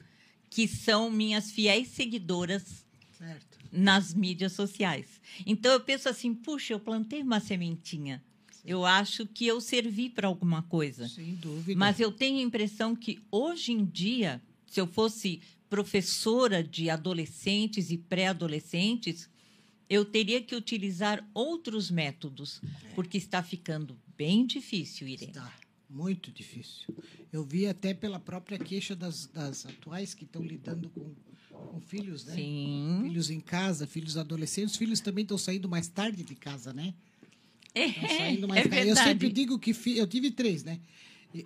que 0.50 0.68
são 0.68 1.10
minhas 1.10 1.52
fiéis 1.52 1.88
seguidoras 1.90 2.86
Certo. 3.18 3.58
nas 3.72 4.14
mídias 4.14 4.54
sociais. 4.54 5.08
Então 5.46 5.72
eu 5.74 5.80
penso 5.80 6.08
assim, 6.08 6.34
puxa, 6.34 6.74
eu 6.74 6.80
plantei 6.80 7.22
uma 7.24 7.40
sementinha. 7.40 8.24
Eu 8.66 8.84
acho 8.84 9.28
que 9.28 9.46
eu 9.46 9.62
servi 9.62 10.10
para 10.10 10.28
alguma 10.28 10.64
coisa. 10.64 11.08
Sem 11.08 11.36
dúvida. 11.36 11.78
Mas 11.78 12.00
eu 12.00 12.12
tenho 12.12 12.40
a 12.40 12.42
impressão 12.42 12.96
que 12.96 13.22
hoje 13.32 13.72
em 13.72 13.86
dia, 13.86 14.42
se 14.66 14.82
eu 14.82 14.88
fosse 14.88 15.42
professora 15.70 16.64
de 16.64 16.90
adolescentes 16.90 17.92
e 17.92 17.98
pré-adolescentes, 17.98 19.30
eu 19.90 20.04
teria 20.04 20.42
que 20.42 20.56
utilizar 20.56 21.28
outros 21.34 21.92
métodos, 21.92 22.62
porque 22.96 23.18
está 23.18 23.44
ficando 23.44 23.98
bem 24.18 24.46
difícil, 24.46 25.08
Irene. 25.08 25.32
Está 25.32 25.54
muito 25.90 26.32
difícil. 26.32 26.88
Eu 27.32 27.44
vi 27.44 27.68
até 27.68 27.94
pela 27.94 28.20
própria 28.20 28.58
queixa 28.58 28.96
das, 28.96 29.28
das 29.28 29.66
atuais 29.66 30.14
que 30.14 30.24
estão 30.24 30.42
lidando 30.42 30.90
com, 30.90 31.14
com 31.52 31.80
filhos, 31.80 32.26
né? 32.26 32.36
Sim. 32.36 33.02
Filhos 33.04 33.30
em 33.30 33.40
casa, 33.40 33.86
filhos 33.86 34.18
adolescentes. 34.18 34.72
Os 34.72 34.78
filhos 34.78 35.00
também 35.00 35.24
estão 35.24 35.38
saindo 35.38 35.70
mais 35.70 35.88
tarde 35.88 36.24
de 36.24 36.36
casa, 36.36 36.74
né? 36.74 36.94
Estão 37.76 38.10
saindo 38.18 38.48
mais 38.48 38.66
é 38.66 38.70
tarde. 38.70 38.90
Eu 38.90 38.96
sempre 38.96 39.30
digo 39.30 39.60
que 39.60 39.74
fi- 39.74 39.98
eu 39.98 40.08
tive 40.08 40.32
três, 40.32 40.64
né? 40.64 40.80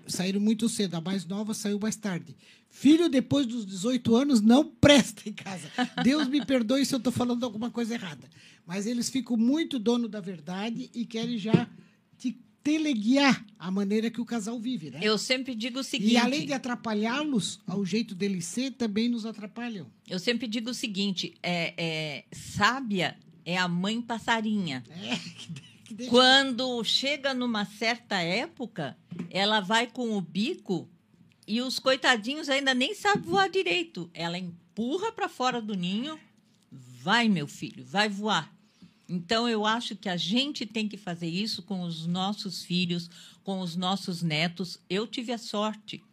Saíram 0.07 0.39
muito 0.39 0.69
cedo. 0.69 0.95
A 0.95 1.01
mais 1.01 1.25
nova 1.25 1.53
saiu 1.53 1.79
mais 1.79 1.95
tarde. 1.95 2.35
Filho 2.69 3.09
depois 3.09 3.47
dos 3.47 3.65
18 3.65 4.15
anos 4.15 4.39
não 4.41 4.63
presta 4.79 5.27
em 5.27 5.33
casa. 5.33 5.67
Deus 6.03 6.27
me 6.27 6.45
perdoe 6.45 6.85
se 6.85 6.93
eu 6.93 6.97
estou 6.97 7.11
falando 7.11 7.43
alguma 7.43 7.71
coisa 7.71 7.95
errada. 7.95 8.29
Mas 8.67 8.85
eles 8.85 9.09
ficam 9.09 9.35
muito 9.35 9.79
dono 9.79 10.07
da 10.07 10.19
verdade 10.21 10.91
e 10.93 11.03
querem 11.05 11.39
já 11.39 11.67
te 12.19 12.37
teleguiar 12.63 13.43
a 13.57 13.71
maneira 13.71 14.11
que 14.11 14.21
o 14.21 14.25
casal 14.25 14.59
vive, 14.59 14.91
né? 14.91 14.99
Eu 15.01 15.17
sempre 15.17 15.55
digo 15.55 15.79
o 15.79 15.83
seguinte. 15.83 16.11
E 16.13 16.17
além 16.17 16.45
de 16.45 16.53
atrapalhá-los, 16.53 17.59
ao 17.65 17.83
jeito 17.83 18.13
deles 18.13 18.45
ser, 18.45 18.71
também 18.73 19.09
nos 19.09 19.25
atrapalham. 19.25 19.87
Eu 20.07 20.19
sempre 20.19 20.47
digo 20.47 20.69
o 20.69 20.73
seguinte: 20.75 21.33
é, 21.41 21.73
é, 21.77 22.25
sábia 22.31 23.17
é 23.43 23.57
a 23.57 23.67
mãe 23.67 23.99
passarinha. 23.99 24.83
É, 24.91 25.15
que 25.15 25.51
Quando 26.09 26.83
chega 26.83 27.33
numa 27.33 27.65
certa 27.65 28.21
época, 28.21 28.97
ela 29.29 29.59
vai 29.59 29.87
com 29.87 30.17
o 30.17 30.21
bico 30.21 30.89
e 31.47 31.61
os 31.61 31.79
coitadinhos 31.79 32.47
ainda 32.49 32.73
nem 32.73 32.93
sabem 32.93 33.23
voar 33.23 33.49
direito. 33.49 34.09
Ela 34.13 34.37
empurra 34.37 35.11
para 35.11 35.27
fora 35.27 35.61
do 35.61 35.73
ninho, 35.73 36.19
vai, 36.71 37.27
meu 37.27 37.47
filho, 37.47 37.83
vai 37.83 38.07
voar. 38.07 38.53
Então, 39.07 39.49
eu 39.49 39.65
acho 39.65 39.95
que 39.95 40.07
a 40.07 40.15
gente 40.15 40.67
tem 40.67 40.87
que 40.87 40.97
fazer 40.97 41.27
isso 41.27 41.63
com 41.63 41.81
os 41.81 42.05
nossos 42.05 42.63
filhos, 42.63 43.09
com 43.43 43.61
os 43.61 43.75
nossos 43.75 44.21
netos. 44.21 44.79
Eu 44.87 45.07
tive 45.07 45.31
a 45.31 45.39
sorte. 45.39 46.03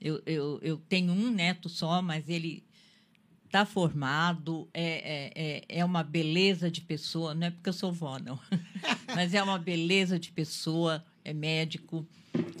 Eu, 0.00 0.22
eu, 0.24 0.58
eu 0.62 0.78
tenho 0.88 1.12
um 1.12 1.30
neto 1.30 1.68
só, 1.68 2.00
mas 2.00 2.28
ele 2.30 2.64
está 3.54 3.64
formado, 3.64 4.68
é, 4.74 4.82
é, 4.82 5.32
é, 5.36 5.78
é 5.80 5.84
uma 5.84 6.02
beleza 6.02 6.68
de 6.68 6.80
pessoa, 6.80 7.34
não 7.34 7.46
é 7.46 7.50
porque 7.52 7.68
eu 7.68 7.72
sou 7.72 7.92
vó, 7.92 8.18
não, 8.18 8.36
mas 9.14 9.32
é 9.32 9.40
uma 9.40 9.58
beleza 9.60 10.18
de 10.18 10.32
pessoa, 10.32 11.04
é 11.24 11.32
médico. 11.32 12.04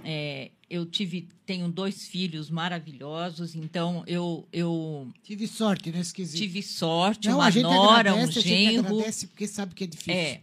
É, 0.04 0.52
eu 0.70 0.86
tive, 0.86 1.28
tenho 1.44 1.68
dois 1.68 2.06
filhos 2.06 2.48
maravilhosos, 2.48 3.56
então 3.56 4.04
eu, 4.06 4.46
eu 4.52 5.08
Tive 5.24 5.48
sorte 5.48 5.90
nesse 5.90 6.14
quesito. 6.14 6.38
tive 6.38 6.62
sorte, 6.62 7.28
Não, 7.28 7.38
uma 7.38 7.46
a 7.46 7.50
gente 7.50 7.64
nora, 7.64 8.10
um 8.12 8.18
agradece, 8.18 8.38
a 8.38 8.42
gente 8.42 8.70
genro. 8.70 8.86
agradece 8.86 9.26
porque 9.26 9.48
sabe 9.48 9.74
que 9.74 9.82
é 9.82 9.86
difícil. 9.88 10.12
É, 10.14 10.40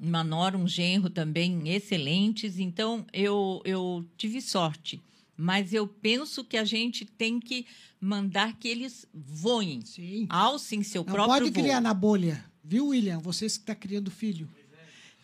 uma 0.00 0.24
nora, 0.24 0.56
um 0.56 0.66
genro 0.66 1.10
também 1.10 1.68
excelentes. 1.68 2.58
Então, 2.58 3.04
eu, 3.12 3.60
eu 3.64 4.04
tive 4.16 4.40
sorte. 4.40 5.00
Mas 5.42 5.72
eu 5.72 5.88
penso 5.88 6.44
que 6.44 6.56
a 6.56 6.64
gente 6.64 7.04
tem 7.04 7.40
que 7.40 7.66
mandar 8.00 8.56
que 8.56 8.68
eles 8.68 9.04
voem. 9.12 9.84
Sim. 9.84 10.26
Alcem 10.28 10.82
seu 10.84 11.02
Não 11.04 11.12
próprio 11.12 11.34
pode 11.40 11.50
voo. 11.50 11.62
criar 11.64 11.80
na 11.80 11.92
bolha, 11.92 12.44
viu, 12.62 12.86
William? 12.88 13.18
Vocês 13.18 13.56
que 13.56 13.62
estão 13.62 13.74
criando 13.74 14.08
filho. 14.10 14.48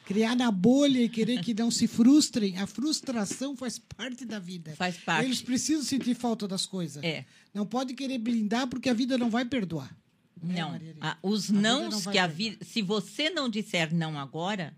Criar 0.05 0.35
na 0.35 0.51
bolha 0.51 1.03
e 1.03 1.09
querer 1.09 1.41
que 1.43 1.53
não 1.55 1.71
se 1.71 1.87
frustrem. 1.87 2.57
A 2.59 2.67
frustração 2.67 3.55
faz 3.55 3.79
parte 3.79 4.25
da 4.25 4.39
vida. 4.39 4.75
Faz 4.75 4.97
parte. 4.97 5.27
Eles 5.27 5.41
precisam 5.43 5.85
sentir 5.85 6.15
falta 6.15 6.49
das 6.49 6.65
coisas. 6.67 7.05
É. 7.05 7.25
Não 7.55 7.65
pode 7.67 7.93
querer 7.95 8.19
blindar 8.19 8.67
porque 8.69 8.89
a 8.89 8.95
vida 8.95 9.17
não 9.19 9.29
vai 9.31 9.45
perdoar. 9.45 9.95
É, 10.43 10.47
Não, 10.55 10.81
a- 11.01 11.19
os 11.23 11.51
A 11.51 11.53
nãos 11.53 12.05
não 12.07 12.13
que 12.13 12.19
a 12.19 12.27
perdoar. 12.27 12.29
vida. 12.37 12.65
Se 12.65 12.81
você 12.83 13.29
não 13.31 13.49
disser 13.51 13.95
não 13.95 14.19
agora, 14.19 14.75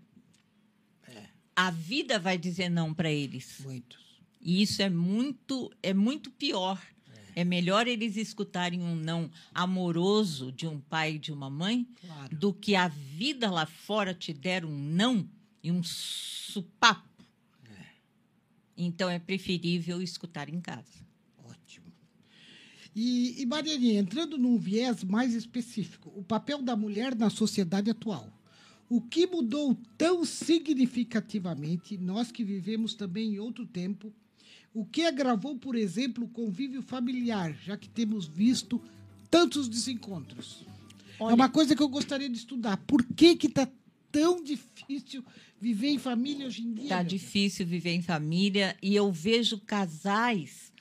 a 1.55 1.71
vida 1.71 2.19
vai 2.19 2.37
dizer 2.37 2.69
não 2.69 2.93
para 2.93 3.09
eles. 3.11 3.57
Muitos. 3.63 3.99
E 4.41 4.61
isso 4.61 4.81
é 4.81 4.89
muito, 4.89 5.71
é 5.81 5.93
muito 5.93 6.31
pior. 6.31 6.81
É 7.33 7.45
melhor 7.45 7.87
eles 7.87 8.17
escutarem 8.17 8.81
um 8.81 8.95
não 8.95 9.29
amoroso 9.53 10.51
de 10.51 10.67
um 10.67 10.79
pai 10.81 11.13
e 11.15 11.19
de 11.19 11.31
uma 11.31 11.49
mãe 11.49 11.87
Claro. 12.01 12.35
do 12.35 12.53
que 12.53 12.75
a 12.75 12.89
vida 12.89 13.49
lá 13.49 13.65
fora 13.65 14.13
te 14.13 14.33
der 14.33 14.65
um 14.65 14.77
não 14.77 15.25
e 15.63 15.71
um 15.71 15.81
supapo. 15.83 17.09
Então 18.75 19.09
é 19.09 19.19
preferível 19.19 20.01
escutar 20.01 20.49
em 20.49 20.59
casa. 20.59 21.05
Ótimo. 21.45 21.85
E, 22.95 23.41
e 23.41 23.45
Marianinha, 23.45 23.99
entrando 23.99 24.37
num 24.37 24.57
viés 24.57 25.03
mais 25.03 25.33
específico, 25.35 26.11
o 26.15 26.23
papel 26.23 26.61
da 26.61 26.75
mulher 26.75 27.15
na 27.15 27.29
sociedade 27.29 27.89
atual. 27.91 28.27
O 28.89 28.99
que 28.99 29.25
mudou 29.27 29.77
tão 29.97 30.25
significativamente, 30.25 31.97
nós 31.97 32.29
que 32.31 32.43
vivemos 32.43 32.93
também 32.93 33.35
em 33.35 33.39
outro 33.39 33.65
tempo, 33.65 34.13
o 34.73 34.85
que 34.85 35.03
agravou, 35.05 35.57
por 35.57 35.75
exemplo, 35.75 36.25
o 36.25 36.29
convívio 36.29 36.81
familiar, 36.81 37.53
já 37.63 37.75
que 37.77 37.89
temos 37.89 38.25
visto 38.25 38.81
tantos 39.29 39.67
desencontros? 39.67 40.63
É 41.19 41.23
Olha- 41.23 41.35
uma 41.35 41.49
coisa 41.49 41.75
que 41.75 41.81
eu 41.83 41.89
gostaria 41.89 42.29
de 42.29 42.37
estudar. 42.37 42.77
Por 42.87 43.03
que 43.03 43.35
que 43.35 43.49
tá 43.49 43.67
tão 44.11 44.43
difícil 44.43 45.23
viver 45.59 45.89
em 45.89 45.97
família 45.99 46.47
hoje 46.47 46.63
em 46.63 46.73
dia? 46.73 46.89
Tá 46.89 46.97
meu 46.97 47.05
difícil 47.05 47.65
viver 47.65 47.91
em 47.93 48.01
família 48.01 48.75
e 48.81 48.95
eu 48.95 49.11
vejo 49.11 49.57
casais. 49.59 50.71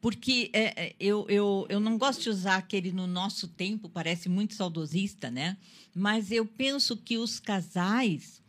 Porque 0.00 0.48
é, 0.52 0.86
é, 0.86 0.96
eu, 1.00 1.26
eu, 1.28 1.66
eu 1.68 1.80
não 1.80 1.98
gosto 1.98 2.22
de 2.22 2.30
usar 2.30 2.56
aquele 2.56 2.92
no 2.92 3.06
nosso 3.06 3.48
tempo, 3.48 3.88
parece 3.88 4.28
muito 4.28 4.54
saudosista, 4.54 5.28
né? 5.28 5.56
Mas 5.92 6.30
eu 6.30 6.46
penso 6.46 6.96
que 6.96 7.18
os 7.18 7.40
casais, 7.40 8.40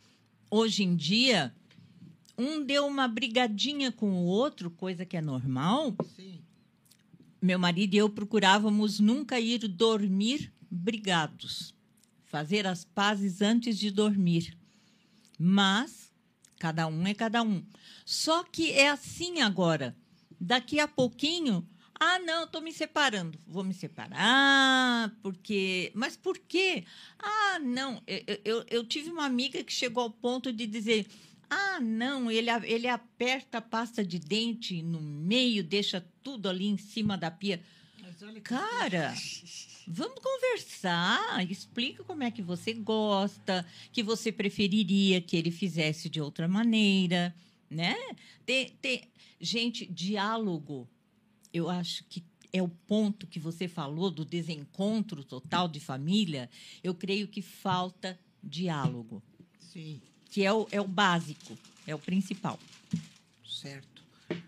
hoje 0.49 0.83
em 0.83 0.95
dia, 0.95 1.51
um 2.39 2.63
deu 2.63 2.87
uma 2.87 3.07
brigadinha 3.07 3.91
com 3.91 4.09
o 4.11 4.23
outro, 4.23 4.71
coisa 4.71 5.05
que 5.05 5.17
é 5.17 5.21
normal. 5.21 5.93
Sim. 6.15 6.41
Meu 7.41 7.59
marido 7.59 7.93
e 7.93 7.97
eu 7.97 8.09
procurávamos 8.09 8.99
nunca 8.99 9.39
ir 9.39 9.67
dormir 9.67 10.53
brigados, 10.71 11.75
fazer 12.25 12.65
as 12.65 12.85
pazes 12.85 13.41
antes 13.41 13.77
de 13.77 13.91
dormir. 13.91 14.57
Mas 15.37 16.11
cada 16.57 16.87
um 16.87 17.05
é 17.05 17.13
cada 17.13 17.43
um. 17.43 17.63
Só 18.05 18.43
que 18.43 18.71
é 18.71 18.89
assim 18.89 19.41
agora. 19.41 19.95
Daqui 20.39 20.79
a 20.79 20.87
pouquinho, 20.87 21.67
ah, 21.99 22.19
não, 22.19 22.45
estou 22.45 22.61
me 22.61 22.71
separando. 22.71 23.37
Vou 23.45 23.63
me 23.63 23.73
separar, 23.73 25.13
porque. 25.21 25.91
Mas 25.93 26.15
por 26.15 26.37
quê? 26.37 26.85
Ah, 27.17 27.59
não. 27.59 28.01
Eu, 28.07 28.39
eu, 28.45 28.65
eu 28.69 28.85
tive 28.85 29.09
uma 29.09 29.25
amiga 29.25 29.61
que 29.63 29.73
chegou 29.73 30.03
ao 30.03 30.09
ponto 30.09 30.53
de 30.53 30.65
dizer. 30.65 31.05
Ah, 31.49 31.79
não, 31.79 32.29
ele, 32.29 32.49
ele 32.65 32.87
aperta 32.87 33.57
a 33.57 33.61
pasta 33.61 34.05
de 34.05 34.19
dente 34.19 34.81
no 34.83 35.01
meio, 35.01 35.63
deixa 35.63 36.05
tudo 36.21 36.47
ali 36.47 36.67
em 36.67 36.77
cima 36.77 37.17
da 37.17 37.31
pia. 37.31 37.61
Cara, 38.43 39.13
vamos 39.87 40.19
conversar. 40.19 41.49
Explica 41.49 42.03
como 42.03 42.23
é 42.23 42.29
que 42.29 42.41
você 42.41 42.73
gosta, 42.73 43.65
que 43.91 44.03
você 44.03 44.31
preferiria 44.31 45.21
que 45.21 45.35
ele 45.35 45.51
fizesse 45.51 46.09
de 46.09 46.21
outra 46.21 46.47
maneira, 46.47 47.33
né? 47.69 47.95
Tem, 48.45 48.69
tem... 48.81 49.03
Gente, 49.41 49.85
diálogo, 49.85 50.87
eu 51.53 51.69
acho 51.69 52.03
que 52.09 52.23
é 52.51 52.61
o 52.61 52.67
ponto 52.67 53.25
que 53.25 53.39
você 53.39 53.67
falou 53.67 54.11
do 54.11 54.25
desencontro 54.25 55.23
total 55.23 55.67
de 55.67 55.79
família. 55.79 56.49
Eu 56.83 56.93
creio 56.93 57.27
que 57.27 57.41
falta 57.41 58.19
diálogo, 58.43 59.23
Sim. 59.59 60.01
Que 60.29 60.43
é 60.43 60.53
o, 60.53 60.67
é 60.71 60.79
o 60.79 60.87
básico, 60.87 61.57
é 61.85 61.93
o 61.93 61.99
principal. 61.99 62.59
Certo. 63.47 64.03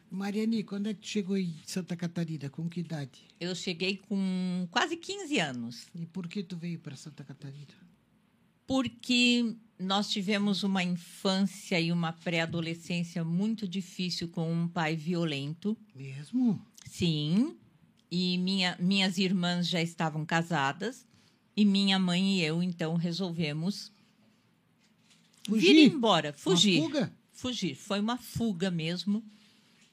Mariane, 0.09 0.63
quando 0.63 0.87
é 0.87 0.93
que 0.93 1.01
tu 1.01 1.07
chegou 1.07 1.37
em 1.37 1.53
Santa 1.65 1.95
Catarina? 1.95 2.49
Com 2.49 2.69
que 2.69 2.81
idade? 2.81 3.23
Eu 3.39 3.55
cheguei 3.55 3.97
com 3.97 4.67
quase 4.69 4.97
15 4.97 5.39
anos. 5.39 5.87
E 5.95 6.05
por 6.05 6.27
que 6.27 6.43
tu 6.43 6.57
veio 6.57 6.79
para 6.79 6.95
Santa 6.95 7.23
Catarina? 7.23 7.91
porque 8.71 9.53
nós 9.77 10.09
tivemos 10.09 10.63
uma 10.63 10.81
infância 10.81 11.77
e 11.77 11.91
uma 11.91 12.13
pré-adolescência 12.13 13.21
muito 13.21 13.67
difícil 13.67 14.29
com 14.29 14.49
um 14.49 14.65
pai 14.65 14.95
violento. 14.95 15.77
Mesmo? 15.93 16.65
Sim. 16.85 17.57
E 18.09 18.37
minha, 18.37 18.77
minhas 18.79 19.17
irmãs 19.17 19.67
já 19.67 19.81
estavam 19.81 20.25
casadas. 20.25 21.05
E 21.53 21.65
minha 21.65 21.99
mãe 21.99 22.37
e 22.37 22.43
eu, 22.45 22.63
então, 22.63 22.95
resolvemos 22.95 23.91
Fugir? 25.47 25.73
vir 25.73 25.91
embora, 25.91 26.29
Uma 26.29 26.37
fugir. 26.37 26.81
fuga? 26.81 27.13
Fugir. 27.33 27.75
Foi 27.75 27.99
uma 27.99 28.17
fuga 28.17 28.69
mesmo. 28.71 29.23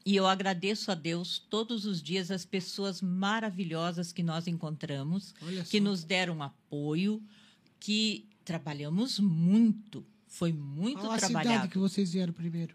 E 0.04 0.16
eu 0.16 0.26
agradeço 0.26 0.90
a 0.90 0.94
Deus 0.94 1.38
todos 1.38 1.84
os 1.84 2.02
dias 2.02 2.30
as 2.30 2.44
pessoas 2.44 3.02
maravilhosas 3.02 4.12
que 4.12 4.22
nós 4.22 4.46
encontramos 4.46 5.34
que 5.70 5.80
nos 5.80 6.02
deram 6.04 6.42
apoio, 6.42 7.22
que 7.78 8.26
trabalhamos 8.44 9.18
muito. 9.18 10.04
Foi 10.26 10.52
muito 10.52 11.00
Qual 11.00 11.12
a 11.12 11.18
cidade 11.18 11.32
trabalhado. 11.44 11.68
que 11.70 11.78
vocês 11.78 12.12
vieram 12.12 12.32
primeiro? 12.32 12.74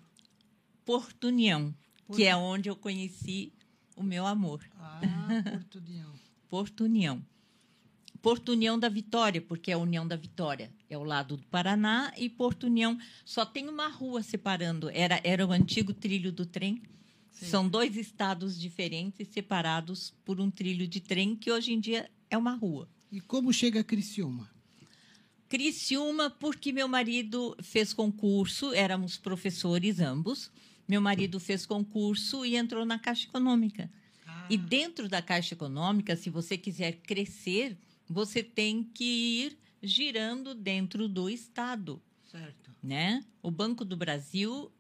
Porto 0.86 1.28
União, 1.28 1.74
Porto- 2.06 2.18
que 2.18 2.24
é 2.26 2.36
onde 2.36 2.70
eu 2.70 2.76
conheci 2.76 3.52
o 3.96 4.04
meu 4.04 4.26
amor. 4.28 4.64
Ah, 4.78 5.00
Porto 5.52 5.76
União. 5.80 6.14
Porto 6.50 6.84
União. 6.84 7.26
Porto 8.24 8.54
União 8.54 8.80
da 8.80 8.88
Vitória, 8.88 9.42
porque 9.42 9.70
é 9.70 9.74
a 9.74 9.78
União 9.78 10.08
da 10.08 10.16
Vitória. 10.16 10.72
É 10.90 10.98
o 10.98 11.04
lado 11.04 11.36
do 11.36 11.44
Paraná 11.48 12.14
e 12.18 12.30
Porto 12.30 12.68
União. 12.68 12.98
Só 13.26 13.46
tem 13.46 13.68
uma 13.68 13.90
rua 13.90 14.24
separando. 14.24 14.90
Era, 14.90 15.20
era 15.26 15.46
o 15.46 15.52
antigo 15.52 15.94
trilho 15.94 16.32
do 16.32 16.46
trem. 16.46 16.82
Sim. 17.30 17.46
São 17.48 17.68
dois 17.68 17.98
estados 17.98 18.58
diferentes 18.58 19.28
separados 19.28 20.14
por 20.24 20.40
um 20.40 20.50
trilho 20.50 20.88
de 20.88 21.02
trem, 21.02 21.36
que 21.36 21.52
hoje 21.52 21.74
em 21.74 21.80
dia 21.82 22.10
é 22.30 22.38
uma 22.38 22.54
rua. 22.54 22.88
E 23.12 23.20
como 23.20 23.52
chega 23.52 23.82
a 23.82 23.84
Criciúma? 23.84 24.50
Criciúma, 25.50 26.30
porque 26.30 26.72
meu 26.72 26.88
marido 26.88 27.58
fez 27.62 27.92
concurso, 27.92 28.74
éramos 28.74 29.18
professores 29.18 30.00
ambos. 30.00 30.50
Meu 30.88 31.02
marido 31.02 31.42
fez 31.42 31.66
concurso 31.66 32.46
e 32.46 32.56
entrou 32.56 32.86
na 32.86 32.98
Caixa 32.98 33.28
Econômica. 33.28 33.92
E 34.50 34.58
dentro 34.58 35.10
da 35.10 35.22
Caixa 35.22 35.56
Econômica, 35.56 36.16
se 36.16 36.30
você 36.30 36.58
quiser 36.58 36.94
crescer, 37.04 37.78
você 38.14 38.42
tem 38.44 38.84
que 38.84 39.04
ir 39.04 39.58
girando 39.82 40.56
dentro 40.56 41.10
do 41.10 41.30
Estado, 41.30 42.02
Certo. 42.32 42.72
né? 42.82 43.24
O 43.42 43.52
Banco 43.52 43.84
do 43.84 43.98
Brasil 43.98 44.72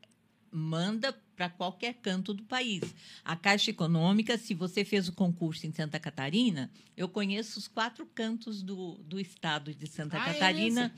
manda 0.51 1.11
para 1.35 1.49
qualquer 1.49 1.95
canto 1.95 2.33
do 2.33 2.43
país. 2.43 2.93
A 3.25 3.35
Caixa 3.35 3.71
Econômica, 3.71 4.37
se 4.37 4.53
você 4.53 4.85
fez 4.85 5.07
o 5.09 5.13
concurso 5.13 5.65
em 5.65 5.73
Santa 5.73 5.99
Catarina, 5.99 6.71
eu 6.95 7.09
conheço 7.09 7.57
os 7.59 7.67
quatro 7.67 8.05
cantos 8.05 8.61
do, 8.61 8.93
do 9.03 9.19
estado 9.19 9.73
de 9.73 9.87
Santa 9.87 10.17
Ah, 10.21 10.29
é 10.29 10.33
Catarina 10.33 10.93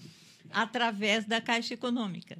através 0.51 1.25
da 1.25 1.39
Caixa 1.41 1.73
Econômica. 1.73 2.37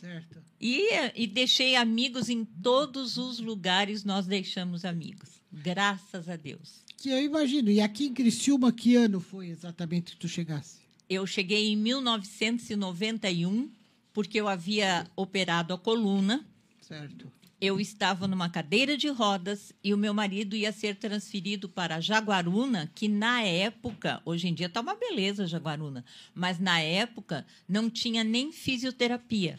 Certo. 0.00 0.40
E, 0.60 0.88
e 1.14 1.26
deixei 1.26 1.74
amigos 1.74 2.28
em 2.28 2.44
todos 2.44 3.16
os 3.16 3.40
lugares, 3.40 4.04
nós 4.04 4.26
deixamos 4.26 4.84
amigos. 4.84 5.40
Graças 5.52 6.28
a 6.28 6.36
Deus. 6.36 6.84
Que 6.96 7.10
eu 7.10 7.20
imagino. 7.20 7.70
E 7.70 7.80
aqui 7.80 8.06
em 8.06 8.14
Criciúma, 8.14 8.70
que 8.72 8.94
ano 8.94 9.20
foi 9.20 9.48
exatamente 9.48 10.12
que 10.12 10.18
tu 10.18 10.28
chegasse? 10.28 10.78
Eu 11.08 11.26
cheguei 11.26 11.68
em 11.68 11.76
1991, 11.76 13.70
porque 14.12 14.40
eu 14.40 14.46
havia 14.46 15.06
operado 15.16 15.74
a 15.74 15.78
coluna. 15.78 16.46
Certo. 16.80 17.32
Eu 17.60 17.80
estava 17.80 18.28
numa 18.28 18.48
cadeira 18.48 18.96
de 18.96 19.08
rodas 19.08 19.72
e 19.82 19.92
o 19.92 19.98
meu 19.98 20.14
marido 20.14 20.54
ia 20.54 20.70
ser 20.70 20.94
transferido 20.94 21.68
para 21.68 22.00
Jaguaruna, 22.00 22.88
que 22.94 23.08
na 23.08 23.42
época, 23.42 24.22
hoje 24.24 24.46
em 24.46 24.54
dia 24.54 24.66
está 24.66 24.80
uma 24.80 24.94
beleza 24.94 25.44
Jaguaruna, 25.44 26.04
mas 26.32 26.60
na 26.60 26.78
época 26.78 27.44
não 27.68 27.90
tinha 27.90 28.22
nem 28.22 28.52
fisioterapia. 28.52 29.58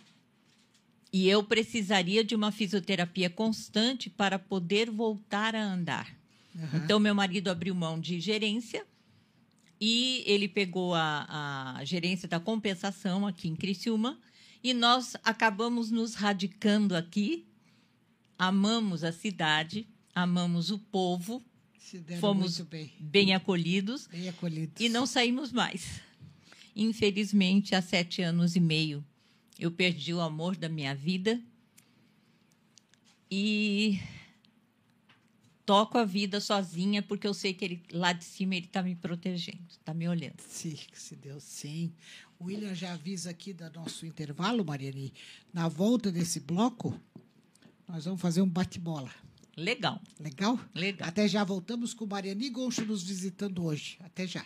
E 1.11 1.27
eu 1.27 1.43
precisaria 1.43 2.23
de 2.23 2.35
uma 2.35 2.51
fisioterapia 2.51 3.29
constante 3.29 4.09
para 4.09 4.37
poder 4.37 4.91
voltar 4.91 5.55
a 5.55 5.63
andar. 5.63 6.15
Aham. 6.55 6.81
Então, 6.83 6.99
meu 6.99 7.15
marido 7.15 7.49
abriu 7.49 7.73
mão 7.73 7.99
de 7.99 8.19
gerência 8.19 8.85
e 9.81 10.23
ele 10.25 10.47
pegou 10.47 10.93
a, 10.93 11.75
a 11.77 11.83
gerência 11.85 12.27
da 12.27 12.39
compensação 12.39 13.25
aqui 13.25 13.47
em 13.47 13.55
Criciúma 13.55 14.19
e 14.63 14.73
nós 14.73 15.15
acabamos 15.23 15.89
nos 15.89 16.13
radicando 16.15 16.95
aqui. 16.95 17.45
Amamos 18.37 19.03
a 19.03 19.11
cidade, 19.11 19.87
amamos 20.13 20.69
o 20.69 20.77
povo, 20.79 21.43
fomos 22.19 22.59
bem. 22.61 22.91
bem 22.99 23.33
acolhidos 23.33 24.07
Bem 24.07 24.29
acolhidos. 24.29 24.79
e 24.79 24.89
não 24.89 25.05
saímos 25.05 25.51
mais. 25.51 26.01
Infelizmente, 26.75 27.73
há 27.75 27.81
sete 27.81 28.21
anos 28.21 28.55
e 28.55 28.59
meio, 28.59 29.03
eu 29.59 29.69
perdi 29.69 30.13
o 30.13 30.21
amor 30.21 30.55
da 30.55 30.69
minha 30.69 30.95
vida 30.95 31.39
e 33.29 33.99
toco 35.65 35.97
a 35.97 36.05
vida 36.05 36.39
sozinha 36.39 37.03
porque 37.03 37.27
eu 37.27 37.33
sei 37.33 37.53
que 37.53 37.65
ele 37.65 37.83
lá 37.91 38.13
de 38.13 38.23
cima 38.23 38.55
ele 38.55 38.65
está 38.65 38.81
me 38.81 38.95
protegendo, 38.95 39.61
está 39.69 39.93
me 39.93 40.07
olhando. 40.07 40.39
Sim, 40.47 40.77
se 40.93 41.15
Deus 41.15 41.43
sim. 41.43 41.93
O 42.39 42.45
William 42.45 42.73
já 42.73 42.93
avisa 42.93 43.29
aqui 43.29 43.53
do 43.53 43.69
nosso 43.71 44.05
intervalo, 44.05 44.63
Mariane. 44.63 45.13
Na 45.53 45.67
volta 45.67 46.09
desse 46.09 46.39
bloco, 46.39 46.97
nós 47.85 48.05
vamos 48.05 48.21
fazer 48.21 48.41
um 48.41 48.49
bate-bola. 48.49 49.11
Legal. 49.57 50.01
Legal? 50.17 50.57
Legal. 50.73 51.07
Até 51.07 51.27
já 51.27 51.43
voltamos 51.43 51.93
com 51.93 52.05
Mariane 52.05 52.49
Goncho 52.49 52.85
nos 52.85 53.03
visitando 53.03 53.65
hoje. 53.65 53.97
Até 53.99 54.25
já. 54.25 54.45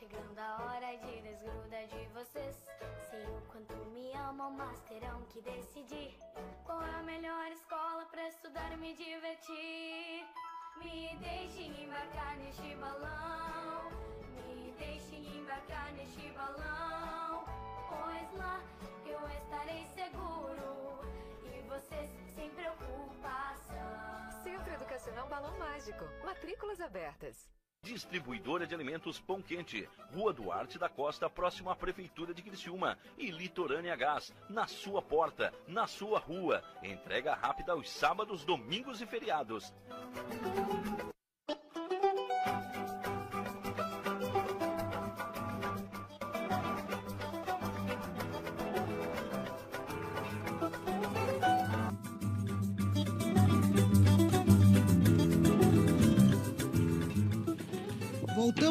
chegando 0.00 0.38
a 0.38 0.56
hora 0.64 0.96
de 0.96 1.20
desgrudar 1.20 1.86
de 1.86 2.06
vocês. 2.14 2.56
Sei 3.10 3.22
o 3.26 3.42
quanto 3.52 3.74
me 3.92 4.10
amam, 4.14 4.50
mas 4.52 4.80
terão 4.88 5.20
que 5.28 5.42
decidir 5.42 6.16
qual 6.64 6.82
é 6.82 6.94
a 6.94 7.02
melhor 7.02 7.52
escola 7.52 8.06
para 8.06 8.26
estudar 8.28 8.72
e 8.72 8.78
me 8.78 8.94
divertir. 8.94 10.24
Me 10.82 11.14
deixem 11.18 11.84
embarcar 11.84 12.38
neste 12.38 12.74
balão, 12.76 13.90
me 14.36 14.72
deixem 14.78 15.36
embarcar 15.36 15.92
neste 15.92 16.30
balão, 16.30 17.44
pois 17.90 18.38
lá 18.38 18.58
eu 19.04 19.20
estarei 19.28 19.84
seguro 19.84 21.04
e 21.44 21.60
vocês 21.68 22.10
sem 22.34 22.48
preocupação. 22.52 24.42
Centro 24.42 24.72
Educacional 24.72 25.28
Balão 25.28 25.58
Mágico. 25.58 26.06
Matrículas 26.24 26.80
abertas. 26.80 27.59
Distribuidora 27.82 28.66
de 28.66 28.74
alimentos 28.74 29.18
Pão 29.18 29.42
Quente, 29.42 29.88
Rua 30.14 30.32
Duarte 30.32 30.78
da 30.78 30.88
Costa, 30.88 31.28
próximo 31.30 31.70
à 31.70 31.76
Prefeitura 31.76 32.32
de 32.32 32.42
Criciúma 32.42 32.96
e 33.18 33.30
Litorânea 33.30 33.96
Gás, 33.96 34.32
na 34.48 34.66
sua 34.66 35.02
porta, 35.02 35.52
na 35.66 35.86
sua 35.86 36.18
rua. 36.18 36.62
Entrega 36.82 37.34
rápida 37.34 37.72
aos 37.72 37.90
sábados, 37.90 38.44
domingos 38.44 39.00
e 39.00 39.06
feriados. 39.06 39.72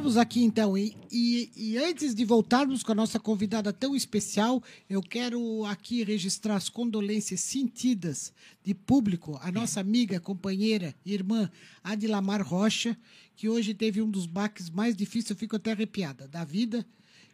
Voltamos 0.09 0.17
aqui 0.17 0.41
então, 0.41 0.75
e, 0.75 0.95
e, 1.11 1.51
e 1.55 1.77
antes 1.77 2.15
de 2.15 2.25
voltarmos 2.25 2.81
com 2.81 2.93
a 2.93 2.95
nossa 2.95 3.19
convidada 3.19 3.71
tão 3.71 3.95
especial, 3.95 4.63
eu 4.89 5.03
quero 5.03 5.63
aqui 5.65 6.03
registrar 6.03 6.55
as 6.55 6.67
condolências 6.67 7.41
sentidas 7.41 8.33
de 8.63 8.73
público 8.73 9.39
à 9.43 9.51
nossa 9.51 9.79
amiga, 9.79 10.19
companheira, 10.19 10.95
irmã 11.05 11.47
Adilamar 11.83 12.41
Rocha, 12.41 12.97
que 13.35 13.47
hoje 13.47 13.75
teve 13.75 14.01
um 14.01 14.09
dos 14.09 14.25
baques 14.25 14.67
mais 14.71 14.95
difíceis, 14.95 15.29
eu 15.29 15.35
fico 15.35 15.57
até 15.57 15.73
arrepiada, 15.73 16.27
da 16.27 16.43
vida, 16.43 16.83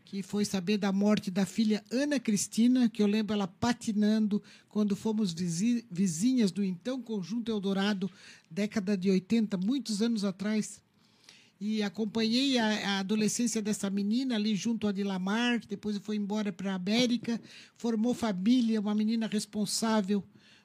que 0.03 0.21
foi 0.21 0.43
saber 0.43 0.77
da 0.77 0.91
morte 0.91 1.31
da 1.31 1.45
filha 1.45 1.81
Ana 1.89 2.19
Cristina, 2.19 2.89
que 2.89 3.01
eu 3.01 3.07
lembro 3.07 3.33
ela 3.33 3.47
patinando 3.47 4.43
quando 4.67 4.97
fomos 4.97 5.31
vizi- 5.31 5.85
vizinhas 5.89 6.51
do 6.51 6.61
então 6.61 7.01
Conjunto 7.01 7.49
Eldorado, 7.49 8.11
década 8.51 8.97
de 8.97 9.09
80, 9.09 9.55
muitos 9.55 10.01
anos 10.01 10.25
atrás 10.25 10.83
e 11.59 11.81
acompanhei 11.81 12.57
a, 12.57 12.65
a 12.65 12.99
adolescência 12.99 13.61
dessa 13.61 13.89
menina 13.89 14.35
ali 14.35 14.55
junto 14.55 14.87
a 14.87 14.91
Dilamar, 14.91 15.61
depois 15.67 15.97
foi 15.97 16.15
embora 16.15 16.51
para 16.51 16.73
a 16.73 16.75
América, 16.75 17.41
formou 17.77 18.13
família, 18.13 18.81
uma 18.81 18.93
menina 18.93 19.27
responsável, 19.27 20.23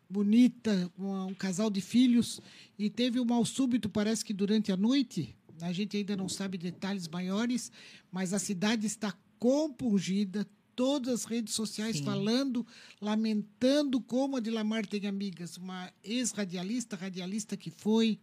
bonita, 0.09 0.91
com 0.97 1.27
um 1.27 1.35
casal 1.35 1.71
de 1.71 1.81
filhos, 1.81 2.41
e 2.79 2.91
teve 2.91 3.21
um 3.21 3.25
mal 3.25 3.45
súbito, 3.45 3.89
parece 3.89 4.25
que 4.25 4.33
durante 4.33 4.73
a 4.73 4.77
noite, 4.77 5.37
a 5.61 5.73
gente 5.73 5.97
ainda 5.97 6.17
não 6.17 6.29
sabe 6.29 6.59
detalhes 6.59 7.07
maiores, 7.07 7.71
mas 8.11 8.33
a 8.33 8.39
cidade 8.39 8.87
está 8.87 9.15
compungida, 9.39 10.47
todas 10.75 11.13
as 11.13 11.25
redes 11.25 11.55
sociais 11.55 11.99
Sim. 11.99 12.05
falando, 12.05 12.67
lamentando 13.01 14.01
como 14.01 14.37
a 14.37 14.41
Dilamar 14.41 14.87
tem 14.87 15.07
amigas, 15.07 15.57
uma 15.57 15.93
ex-radialista, 16.03 16.97
radialista 16.97 17.57
que 17.57 17.71
foi, 17.71 18.19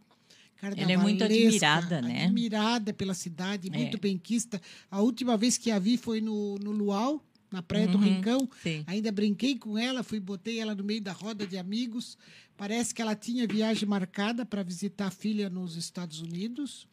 Ela 0.61 0.91
é 0.91 0.97
muito 0.97 1.23
admirada, 1.23 2.01
né? 2.01 2.25
Admirada 2.25 2.93
pela 2.93 3.13
cidade, 3.13 3.69
muito 3.69 3.95
É. 3.97 3.99
benquista. 3.99 4.61
A 4.89 5.01
última 5.01 5.37
vez 5.37 5.57
que 5.57 5.69
a 5.69 5.77
vi 5.79 5.97
foi 5.97 6.19
no, 6.19 6.57
no 6.57 6.71
Luau, 6.71 7.23
na 7.51 7.61
Praia 7.61 7.87
do 7.87 7.97
Uhum, 7.97 8.03
Rincão. 8.03 8.49
sim. 8.63 8.83
Ainda 8.87 9.11
brinquei 9.11 9.57
com 9.57 9.77
ela, 9.77 10.03
fui 10.03 10.19
botei 10.19 10.59
ela 10.59 10.73
no 10.75 10.83
meio 10.83 11.01
da 11.01 11.11
roda 11.13 11.45
de 11.45 11.57
amigos. 11.57 12.17
Parece 12.57 12.93
que 12.93 13.01
ela 13.01 13.15
tinha 13.15 13.47
viagem 13.47 13.87
marcada 13.87 14.45
para 14.45 14.63
visitar 14.63 15.07
a 15.07 15.11
filha 15.11 15.49
nos 15.49 15.75
Estados 15.75 16.19
Unidos 16.21 16.87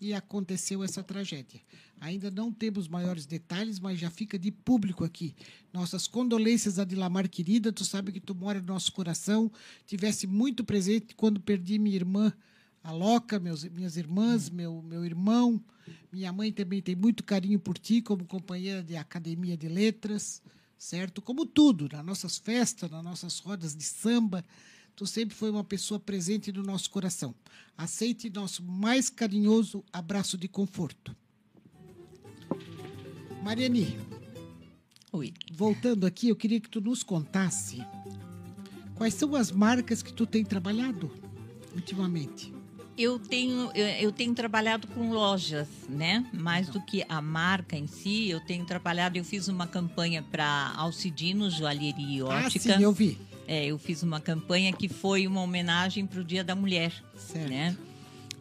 e 0.00 0.12
aconteceu 0.14 0.84
essa 0.84 1.02
tragédia. 1.02 1.60
Ainda 2.00 2.30
não 2.30 2.52
temos 2.52 2.86
maiores 2.86 3.26
detalhes, 3.26 3.80
mas 3.80 3.98
já 3.98 4.08
fica 4.08 4.38
de 4.38 4.52
público 4.52 5.02
aqui. 5.02 5.34
Nossas 5.72 6.06
condolências 6.06 6.78
a 6.78 6.84
Dilamar 6.84 7.28
querida, 7.28 7.72
tu 7.72 7.84
sabe 7.84 8.12
que 8.12 8.20
tu 8.20 8.34
mora 8.36 8.60
no 8.60 8.66
nosso 8.68 8.92
coração. 8.92 9.50
Tivesse 9.84 10.26
muito 10.26 10.62
presente 10.62 11.14
quando 11.16 11.40
perdi 11.40 11.76
minha 11.78 11.96
irmã, 11.96 12.32
a 12.82 12.92
Loca, 12.92 13.38
meus, 13.38 13.64
minhas 13.64 13.96
irmãs, 13.96 14.48
meu, 14.48 14.82
meu 14.82 15.04
irmão. 15.04 15.62
Minha 16.12 16.32
mãe 16.32 16.52
também 16.52 16.80
tem 16.80 16.94
muito 16.96 17.22
carinho 17.24 17.58
por 17.58 17.76
ti 17.78 18.00
como 18.00 18.24
companheira 18.24 18.82
de 18.82 18.96
academia 18.96 19.56
de 19.56 19.68
letras. 19.68 20.42
certo? 20.78 21.20
Como 21.20 21.44
tudo, 21.44 21.88
nas 21.90 22.04
nossas 22.04 22.38
festas, 22.38 22.90
nas 22.90 23.02
nossas 23.02 23.38
rodas 23.40 23.74
de 23.74 23.82
samba, 23.82 24.44
tu 24.94 25.06
sempre 25.06 25.34
foi 25.34 25.50
uma 25.50 25.64
pessoa 25.64 25.98
presente 25.98 26.52
no 26.52 26.62
nosso 26.62 26.88
coração. 26.90 27.34
Aceite 27.76 28.30
nosso 28.30 28.62
mais 28.62 29.10
carinhoso 29.10 29.84
abraço 29.92 30.38
de 30.38 30.48
conforto. 30.48 31.14
Mariani, 33.42 33.98
Oi. 35.12 35.32
voltando 35.52 36.06
aqui, 36.06 36.28
eu 36.28 36.36
queria 36.36 36.60
que 36.60 36.68
tu 36.68 36.80
nos 36.80 37.02
contasse 37.02 37.78
quais 38.94 39.14
são 39.14 39.34
as 39.34 39.50
marcas 39.50 40.02
que 40.02 40.12
tu 40.12 40.26
tem 40.26 40.44
trabalhado 40.44 41.10
ultimamente. 41.74 42.57
Eu 42.98 43.16
tenho, 43.16 43.70
eu, 43.74 44.10
tenho 44.10 44.34
trabalhado 44.34 44.88
com 44.88 45.12
lojas, 45.12 45.68
né? 45.88 46.26
Mais 46.32 46.68
do 46.68 46.80
que 46.80 47.04
a 47.08 47.22
marca 47.22 47.76
em 47.76 47.86
si, 47.86 48.28
eu 48.28 48.40
tenho 48.40 48.64
trabalhado. 48.64 49.16
Eu 49.16 49.24
fiz 49.24 49.46
uma 49.46 49.68
campanha 49.68 50.20
para 50.20 50.72
Alcidino 50.76 51.48
Joalheria 51.48 52.18
e 52.18 52.20
Ah, 52.22 52.46
Ótica. 52.46 52.76
sim, 52.76 52.82
eu 52.82 52.90
vi. 52.92 53.16
É, 53.46 53.66
eu 53.66 53.78
fiz 53.78 54.02
uma 54.02 54.20
campanha 54.20 54.72
que 54.72 54.88
foi 54.88 55.28
uma 55.28 55.40
homenagem 55.40 56.06
para 56.06 56.20
o 56.20 56.24
Dia 56.24 56.42
da 56.42 56.56
Mulher, 56.56 56.92
Certo. 57.16 57.48
né? 57.48 57.76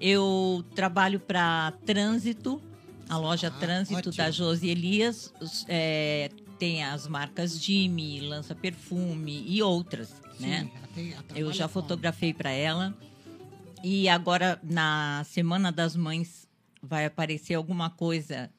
Eu 0.01 0.65
trabalho 0.75 1.19
para 1.19 1.71
Trânsito, 1.85 2.59
a 3.07 3.15
loja 3.17 3.47
Ah, 3.47 3.51
Trânsito 3.59 4.09
ótimo. 4.09 4.15
da 4.15 4.31
Josi 4.31 4.69
Elias. 4.69 5.31
é, 5.67 6.29
tem 6.57 6.83
as 6.83 7.07
marcas 7.07 7.61
Jimmy, 7.63 8.21
Lança 8.21 8.55
Perfume 8.55 9.43
e 9.47 9.61
outras, 9.61 10.09
né? 10.39 10.67
Sim, 10.95 11.11
ela 11.13 11.23
tem- 11.23 11.39
Eu 11.43 11.53
já 11.53 11.67
fotografei 11.67 12.33
para 12.33 12.49
ela. 12.49 12.97
E 13.83 14.09
agora, 14.09 14.59
na 14.63 15.23
Semana 15.25 15.71
das 15.71 15.95
Mães, 15.95 16.47
vai 16.81 17.05
aparecer 17.05 17.55
alguma 17.55 17.89
coisa 17.89 18.49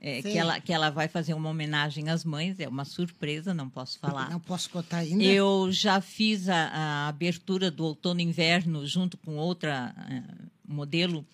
é, 0.00 0.20
que, 0.20 0.36
ela, 0.36 0.60
que 0.60 0.70
ela 0.70 0.90
vai 0.90 1.08
fazer 1.08 1.32
uma 1.32 1.48
homenagem 1.48 2.10
às 2.10 2.24
mães. 2.24 2.60
É 2.60 2.68
uma 2.68 2.84
surpresa, 2.84 3.54
não 3.54 3.70
posso 3.70 3.98
falar. 3.98 4.28
Não 4.28 4.38
posso 4.38 4.68
contar 4.68 4.98
ainda. 4.98 5.24
Eu 5.24 5.72
já 5.72 5.98
fiz 5.98 6.46
a, 6.48 6.66
a 6.66 7.08
abertura 7.08 7.70
do 7.70 7.84
outono 7.84 8.20
e 8.20 8.22
inverno 8.22 8.86
junto 8.86 9.16
com 9.16 9.36
outra 9.36 9.94
eh, 10.10 10.22
modelo. 10.66 11.26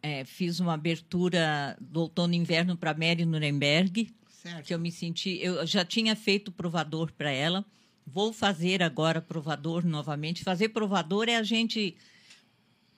Eh, 0.00 0.24
fiz 0.24 0.60
uma 0.60 0.74
abertura 0.74 1.76
do 1.80 2.02
outono 2.02 2.34
e 2.34 2.36
inverno 2.36 2.76
para 2.76 2.94
Mary 2.94 3.24
Nuremberg, 3.24 4.14
Certo. 4.30 4.64
que 4.64 4.72
eu 4.72 4.78
me 4.78 4.92
senti. 4.92 5.40
Eu 5.42 5.66
já 5.66 5.84
tinha 5.84 6.14
feito 6.14 6.52
provador 6.52 7.10
para 7.12 7.32
ela. 7.32 7.64
Vou 8.06 8.32
fazer 8.32 8.80
agora 8.80 9.20
provador 9.20 9.84
novamente. 9.84 10.44
Fazer 10.44 10.68
provador 10.68 11.28
é 11.28 11.34
a 11.34 11.42
gente 11.42 11.96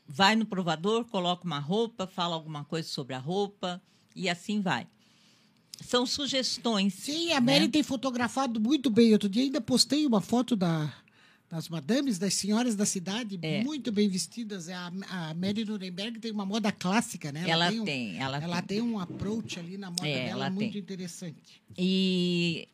vai 0.09 0.35
no 0.35 0.47
provador, 0.47 1.05
coloca 1.05 1.45
uma 1.45 1.59
roupa, 1.59 2.07
fala 2.07 2.35
alguma 2.35 2.65
coisa 2.65 2.89
sobre 2.89 3.15
a 3.15 3.19
roupa 3.19 3.81
e 4.17 4.29
assim 4.29 4.61
vai. 4.63 4.87
São 5.81 6.05
sugestões. 6.07 6.95
Sim, 6.95 7.33
a 7.33 7.41
Mary 7.41 7.67
né? 7.67 7.69
tem 7.69 7.83
fotografado 7.83 8.59
muito 8.59 8.91
bem. 8.91 9.13
Outro 9.13 9.29
dia 9.29 9.43
ainda 9.45 9.61
postei 9.61 10.05
uma 10.07 10.21
foto 10.21 10.57
da, 10.57 10.93
das 11.49 11.69
madames, 11.69 12.19
das 12.19 12.35
senhoras 12.35 12.75
da 12.75 12.85
cidade, 12.85 13.39
É. 13.43 13.63
muito 13.63 13.93
bem 13.93 14.09
vestidas. 14.09 14.69
A, 14.69 14.91
a 15.09 15.35
Mary 15.35 15.65
Nuremberg 15.65 16.19
tem 16.19 16.33
uma 16.33 16.45
moda 16.45 16.73
clássica, 16.73 17.31
né? 17.31 17.45
Ela 17.49 17.71
um- 17.71 17.85
tem, 17.85 18.19
ela 18.19 18.39
ela 18.39 18.61
tem. 18.63 18.81
tem 18.81 18.91
um 18.91 18.99
approach 18.99 19.61
ali 19.61 19.77
na 19.79 19.91
moda 19.91 20.09
É, 20.09 20.15
dela 20.27 20.47
ela 20.47 20.51
muito 20.51 20.73
tem. 20.73 20.81
interessante. 20.81 21.37
E, 21.77 22.67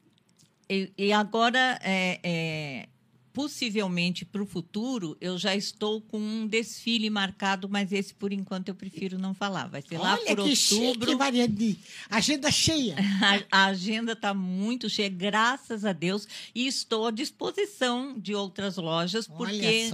e, 0.71 0.91
e 0.97 1.13
agora, 1.13 1.79
é, 1.83 2.21
é, 2.23 2.89
possivelmente 3.35 4.25
para 4.25 4.41
o 4.41 4.47
futuro, 4.47 5.17
eu 5.21 5.37
já 5.37 5.57
estou 5.57 6.01
com 6.01 6.19
um 6.19 6.47
desfile 6.47 7.11
marcado, 7.11 7.69
mas 7.69 7.93
esse 7.93 8.15
por 8.15 8.33
enquanto 8.33 8.69
eu 8.69 8.77
prefiro 8.77 9.19
não 9.19 9.35
falar. 9.35 9.67
Vai 9.67 9.83
ser 9.83 9.99
lá 9.99 10.13
Olha 10.13 10.37
por 10.37 10.45
que 10.45 10.51
outubro. 10.51 11.09
chique, 11.09 11.15
Mariane. 11.17 11.79
Agenda 12.09 12.51
cheia. 12.51 12.95
A, 13.51 13.65
a 13.65 13.65
agenda 13.67 14.13
está 14.13 14.33
muito 14.33 14.89
cheia, 14.89 15.09
graças 15.09 15.85
a 15.85 15.93
Deus, 15.93 16.29
e 16.55 16.67
estou 16.67 17.09
à 17.09 17.11
disposição 17.11 18.17
de 18.17 18.35
outras 18.35 18.77
lojas, 18.77 19.27
porque 19.27 19.91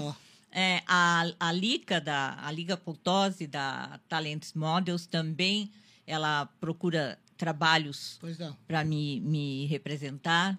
é, 0.52 0.82
a, 0.86 1.24
a 1.38 1.52
Liga 1.52 2.00
da 2.00 2.36
a 2.42 2.52
Liga 2.52 2.76
Pultose 2.76 3.46
da 3.46 3.98
Talents 4.08 4.52
Models 4.52 5.06
também 5.06 5.70
ela 6.06 6.46
procura 6.60 7.18
trabalhos 7.36 8.20
para 8.66 8.84
me, 8.84 9.20
me 9.20 9.66
representar. 9.66 10.58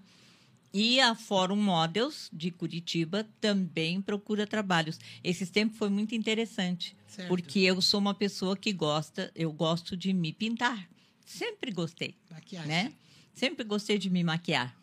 E 0.74 1.00
a 1.02 1.14
Fórum 1.14 1.58
Models 1.58 2.30
de 2.32 2.50
Curitiba 2.50 3.28
também 3.42 4.02
procura 4.02 4.48
trabalhos. 4.48 4.98
Esses 5.24 5.50
tempos 5.50 5.78
foi 5.78 5.90
muito 5.90 6.16
interessante, 6.16 6.96
Certo. 7.08 7.28
porque 7.28 7.60
eu 7.60 7.82
sou 7.82 8.00
uma 8.00 8.14
pessoa 8.14 8.56
que 8.56 8.72
gosta, 8.72 9.30
eu 9.36 9.52
gosto 9.52 9.98
de 9.98 10.14
me 10.14 10.32
pintar. 10.32 10.88
Sempre 11.26 11.72
gostei, 11.72 12.16
Maquiagem. 12.30 12.68
né? 12.70 12.94
Sempre 13.34 13.64
gostei 13.66 13.98
de 13.98 14.10
me 14.10 14.24
maquiar. 14.24 14.76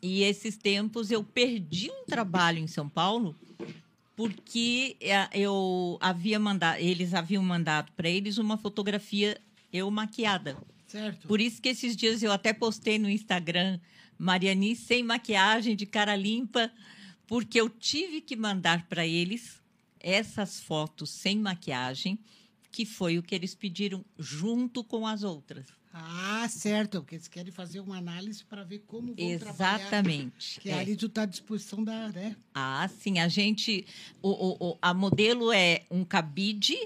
E 0.00 0.22
esses 0.22 0.56
tempos 0.56 1.10
eu 1.10 1.22
perdi 1.22 1.90
um 1.90 2.04
trabalho 2.06 2.58
em 2.58 2.66
São 2.66 2.88
Paulo 2.88 3.34
porque 4.16 4.96
eh, 5.00 5.28
eu 5.32 5.98
havia 6.00 6.38
mandado, 6.38 6.78
eles 6.78 7.14
haviam 7.14 7.42
mandado 7.42 7.90
para 7.92 8.08
eles 8.08 8.38
uma 8.38 8.56
fotografia 8.56 9.40
eu 9.72 9.90
maquiada. 9.90 10.56
Certo. 10.86 11.26
Por 11.26 11.40
isso 11.40 11.60
que 11.60 11.70
esses 11.70 11.96
dias 11.96 12.22
eu 12.22 12.30
até 12.30 12.52
postei 12.52 12.98
no 12.98 13.08
Instagram 13.10 13.80
Mariani 14.18 14.74
sem 14.76 15.02
maquiagem, 15.02 15.74
de 15.76 15.86
cara 15.86 16.14
limpa, 16.16 16.70
porque 17.26 17.60
eu 17.60 17.68
tive 17.68 18.20
que 18.20 18.36
mandar 18.36 18.86
para 18.88 19.06
eles 19.06 19.62
essas 20.00 20.60
fotos 20.60 21.10
sem 21.10 21.38
maquiagem, 21.38 22.18
que 22.70 22.84
foi 22.84 23.18
o 23.18 23.22
que 23.22 23.34
eles 23.34 23.54
pediram 23.54 24.04
junto 24.18 24.82
com 24.84 25.06
as 25.06 25.22
outras. 25.22 25.66
Ah, 25.96 26.46
certo. 26.50 27.00
Porque 27.00 27.14
eles 27.14 27.28
querem 27.28 27.52
fazer 27.52 27.78
uma 27.78 27.96
análise 27.96 28.44
para 28.44 28.64
ver 28.64 28.80
como 28.80 29.14
vão 29.14 29.38
trabalhar. 29.38 29.78
Exatamente. 29.80 30.58
Que 30.60 30.70
É. 30.70 30.74
ali 30.80 30.96
tu 30.96 31.06
está 31.06 31.22
à 31.22 31.26
disposição 31.26 31.84
da, 31.84 32.08
né? 32.08 32.34
Ah, 32.52 32.88
sim, 32.98 33.20
a 33.20 33.28
gente. 33.28 33.86
O, 34.20 34.28
o- 34.30 34.70
o- 34.72 34.78
a 34.82 34.92
modelo 34.92 35.52
é 35.52 35.84
um 35.88 36.04
cabide 36.04 36.76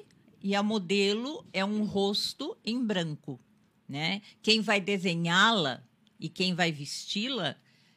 e 0.42 0.54
a 0.54 0.62
modelo 0.62 1.42
é 1.54 1.64
um 1.64 1.84
rosto 1.84 2.54
em 2.62 2.84
branco. 2.84 3.40
Né? 3.88 4.20
Quem 4.42 4.60
vai 4.60 4.78
desenhá-la 4.78 5.82
e 6.18 6.28
quem 6.28 6.54
vai 6.54 6.72
vesti-la 6.72 7.56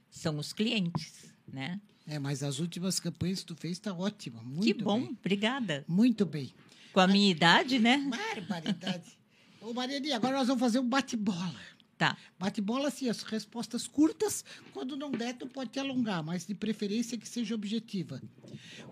são 0.10 0.38
os 0.38 0.54
clientes. 0.54 1.32
Né? 1.48 1.80
É, 2.08 2.20
mas 2.20 2.44
as 2.44 2.60
últimas 2.60 3.00
campanhas 3.00 3.40
que 3.40 3.48
tu 3.48 3.56
fez 3.56 3.80
tá 3.80 3.94
ótima. 3.94 4.42
Muito 4.42 4.64
que 4.64 4.74
bom, 4.74 5.00
bem. 5.00 5.18
obrigada. 5.20 5.86
Muito 5.88 6.26
bem. 6.26 6.54
Com 6.94 7.00
a 7.00 7.08
minha 7.08 7.32
idade, 7.32 7.80
né? 7.80 7.98
Barbaridade. 8.10 9.18
Ô, 9.62 9.74
Mariane, 9.74 10.12
agora 10.12 10.38
nós 10.38 10.48
vamos 10.48 10.60
fazer 10.60 10.80
um 10.80 10.88
bate-bola. 10.88 11.60
Tá. 11.98 12.18
Bate-bola, 12.40 12.88
assim, 12.88 13.08
as 13.10 13.22
respostas 13.22 13.88
curtas. 13.88 14.44
Quando 14.74 14.98
não 14.98 15.12
der, 15.12 15.36
tu 15.36 15.46
pode 15.46 15.70
te 15.70 15.80
alongar, 15.80 16.24
mas 16.24 16.48
de 16.48 16.56
preferência 16.56 17.18
que 17.18 17.30
seja 17.30 17.54
objetiva. 17.54 18.22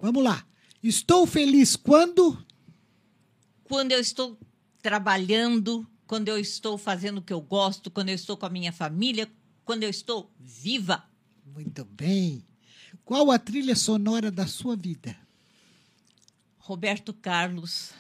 Vamos 0.01 0.23
lá. 0.23 0.45
Estou 0.81 1.25
feliz 1.25 1.75
quando? 1.75 2.37
Quando 3.63 3.91
eu 3.91 3.99
estou 3.99 4.39
trabalhando, 4.81 5.85
quando 6.09 6.27
eu 6.27 6.39
estou 6.39 6.75
fazendo 6.75 7.19
o 7.19 7.21
que 7.21 7.31
eu 7.31 7.39
gosto, 7.39 7.91
quando 7.91 8.09
eu 8.09 8.15
estou 8.15 8.35
com 8.35 8.43
a 8.43 8.49
minha 8.49 8.73
família, 8.73 9.31
quando 9.63 9.83
eu 9.83 9.89
estou 9.91 10.33
viva. 10.39 11.07
Muito 11.45 11.85
bem. 11.85 12.43
Qual 13.05 13.29
a 13.29 13.37
trilha 13.37 13.75
sonora 13.75 14.31
da 14.31 14.47
sua 14.47 14.75
vida? 14.75 15.15
Roberto 16.57 17.13
Carlos, 17.13 17.91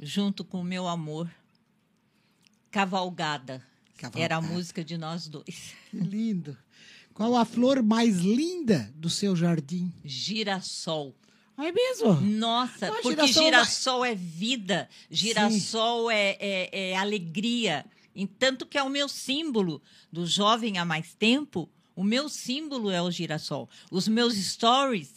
junto 0.00 0.46
com 0.46 0.62
o 0.62 0.64
meu 0.64 0.88
amor, 0.88 1.30
Cavalgada. 2.70 3.62
Cavalgada. 3.98 4.24
Era 4.24 4.36
a 4.36 4.40
música 4.40 4.82
de 4.82 4.96
nós 4.96 5.28
dois. 5.28 5.74
Que 5.90 5.98
lindo. 5.98 6.56
Qual 7.12 7.36
a 7.36 7.44
flor 7.44 7.82
mais 7.82 8.16
linda 8.16 8.90
do 8.96 9.10
seu 9.10 9.36
jardim? 9.36 9.92
Girassol. 10.02 11.14
É 11.58 11.70
mesmo? 11.70 12.14
Nossa, 12.20 12.88
Ah, 12.88 12.92
porque 13.02 13.08
girassol 13.26 13.44
girassol, 13.44 14.04
é 14.04 14.14
vida, 14.14 14.88
girassol 15.10 16.10
é, 16.10 16.36
é- 16.40 16.90
é 16.90 16.96
alegria. 16.96 17.84
E 18.14 18.26
tanto 18.26 18.66
que 18.66 18.76
é 18.76 18.82
o 18.82 18.88
meu 18.90 19.08
símbolo 19.08 19.80
do 20.10 20.26
jovem 20.26 20.78
há 20.78 20.84
mais 20.84 21.14
tempo, 21.14 21.68
o 21.94 22.02
meu 22.02 22.28
símbolo 22.28 22.90
é 22.90 23.00
o 23.00 23.10
girassol. 23.10 23.68
Os 23.90 24.08
meus 24.08 24.34
stories, 24.34 25.12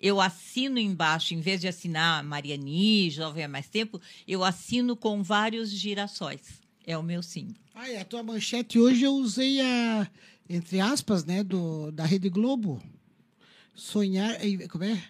eu 0.00 0.20
assino 0.20 0.78
embaixo, 0.78 1.34
em 1.34 1.40
vez 1.40 1.60
de 1.60 1.68
assinar 1.68 2.22
Mariani, 2.22 3.08
jovem 3.10 3.44
há 3.44 3.48
mais 3.48 3.68
tempo, 3.68 4.00
eu 4.28 4.44
assino 4.44 4.94
com 4.96 5.22
vários 5.22 5.70
girassóis. 5.70 6.60
É 6.86 6.96
o 6.98 7.02
meu 7.02 7.22
símbolo. 7.22 7.56
Ah, 7.74 7.88
e 7.90 7.96
a 7.96 8.04
tua 8.04 8.22
manchete 8.22 8.78
hoje 8.78 9.02
eu 9.04 9.14
usei 9.14 9.60
a, 9.60 10.08
entre 10.48 10.78
aspas, 10.80 11.24
né, 11.24 11.42
do, 11.42 11.90
da 11.90 12.04
Rede 12.04 12.28
Globo. 12.28 12.80
Sonhar, 13.74 14.36
como 14.70 14.84
é? 14.84 15.02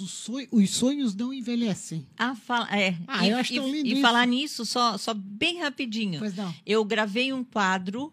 Os 0.00 0.10
sonhos- 0.10 0.48
Os 0.52 0.70
sonhos 0.70 1.14
não 1.14 1.32
envelhecem. 1.32 2.06
Ah, 2.18 2.34
fala, 2.34 2.68
é. 2.76 2.96
Ah, 3.06 3.26
e, 3.26 3.30
eu 3.30 3.36
acho 3.38 3.52
e- 3.52 3.56
tão 3.56 3.70
lindo 3.70 3.88
e 3.88 3.92
isso. 3.92 4.00
falar 4.02 4.26
nisso, 4.26 4.66
só, 4.66 4.98
só 4.98 5.14
bem 5.14 5.60
rapidinho. 5.60 6.18
Pois 6.18 6.34
não. 6.36 6.54
Eu 6.66 6.84
gravei 6.84 7.32
um 7.32 7.42
quadro 7.42 8.12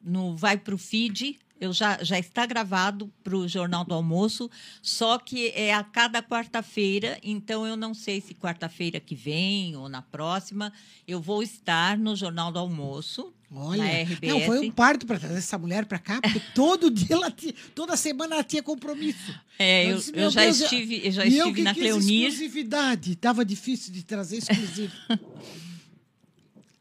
no 0.00 0.36
Vai 0.36 0.56
Pro 0.56 0.78
Feed 0.78 1.38
Eu 1.60 1.72
já, 1.72 2.02
já 2.04 2.18
está 2.18 2.44
gravado 2.44 3.10
para 3.24 3.36
o 3.36 3.48
Jornal 3.48 3.84
do 3.84 3.94
Almoço, 3.94 4.50
só 4.82 5.18
que 5.18 5.48
é 5.54 5.72
a 5.74 5.82
cada 5.82 6.22
quarta-feira, 6.22 7.18
então 7.22 7.66
eu 7.66 7.76
não 7.76 7.94
sei 7.94 8.20
se 8.20 8.34
quarta-feira 8.34 9.00
que 9.00 9.14
vem 9.14 9.74
ou 9.74 9.88
na 9.88 10.02
próxima 10.02 10.72
eu 11.08 11.20
vou 11.20 11.42
estar 11.42 11.96
no 11.96 12.14
Jornal 12.14 12.52
do 12.52 12.58
Almoço. 12.58 13.32
Olha, 13.50 13.84
não, 14.22 14.40
foi 14.40 14.58
um 14.66 14.70
parto 14.72 15.06
para 15.06 15.18
trazer 15.20 15.38
essa 15.38 15.56
mulher 15.56 15.86
para 15.86 15.98
cá, 16.00 16.20
porque 16.20 16.40
todo 16.52 16.90
dia 16.90 17.14
ela 17.14 17.30
tinha, 17.30 17.54
toda 17.74 17.96
semana 17.96 18.34
ela 18.34 18.44
tinha 18.44 18.62
compromisso. 18.62 19.32
É, 19.58 19.90
eu, 19.92 19.96
disse, 19.96 20.10
eu 20.10 20.16
"Meu 20.16 20.30
já 20.30 20.40
Deus, 20.42 20.60
estive, 20.60 21.06
eu 21.06 21.12
já 21.12 21.24
e 21.24 21.36
eu 21.38 21.44
estive 21.46 21.54
que 21.54 21.62
na 21.62 21.72
Cleonir. 21.74 22.26
exclusividade, 22.26 23.12
estava 23.12 23.44
difícil 23.44 23.92
de 23.92 24.02
trazer 24.02 24.38
exclusivo. 24.38 24.92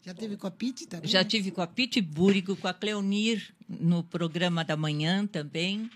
Já 0.06 0.14
teve 0.14 0.38
com 0.38 0.46
a 0.46 0.52
Pete 0.52 0.86
também? 0.86 1.10
Já 1.10 1.24
tive 1.24 1.50
com 1.50 1.62
a 1.62 1.68
Pete 1.68 2.00
Búrigo, 2.00 2.56
com 2.56 2.68
a 2.68 2.74
Cleonir 2.74 3.52
no 3.68 4.04
programa 4.04 4.64
da 4.64 4.78
manhã 4.78 5.26
também. 5.26 5.90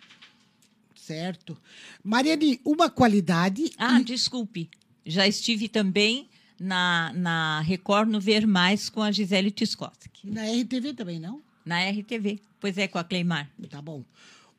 Certo. 0.96 1.56
Mariane, 2.04 2.60
uma 2.66 2.90
qualidade. 2.90 3.72
Ah, 3.78 4.00
e- 4.00 4.04
desculpe. 4.04 4.68
Já 5.06 5.28
estive 5.28 5.70
também 5.70 6.28
na, 6.60 7.12
na 7.14 7.62
Record 7.62 8.10
no 8.10 8.20
Ver 8.20 8.48
Mais 8.48 8.90
com 8.90 9.02
a 9.04 9.12
Gisele 9.12 9.52
Tiskoski. 9.52 10.28
na 10.28 10.44
RTV 10.46 10.94
também, 10.96 11.20
não? 11.20 11.42
Na 11.64 11.80
RTV. 11.88 12.40
Pois 12.60 12.78
é, 12.80 12.88
com 12.88 12.98
a 12.98 13.04
Cleimar. 13.04 13.48
Tá 13.70 13.80
bom. 13.82 14.04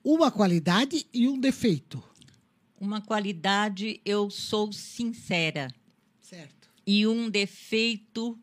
Uma 0.03 0.31
qualidade 0.31 1.07
e 1.13 1.29
um 1.29 1.39
defeito. 1.39 2.03
Uma 2.81 3.01
qualidade, 3.01 4.01
eu 4.05 4.31
sou 4.31 4.73
sincera. 4.73 5.69
Certo. 6.21 6.71
E 6.87 7.07
um 7.07 7.29
defeito, 7.29 8.39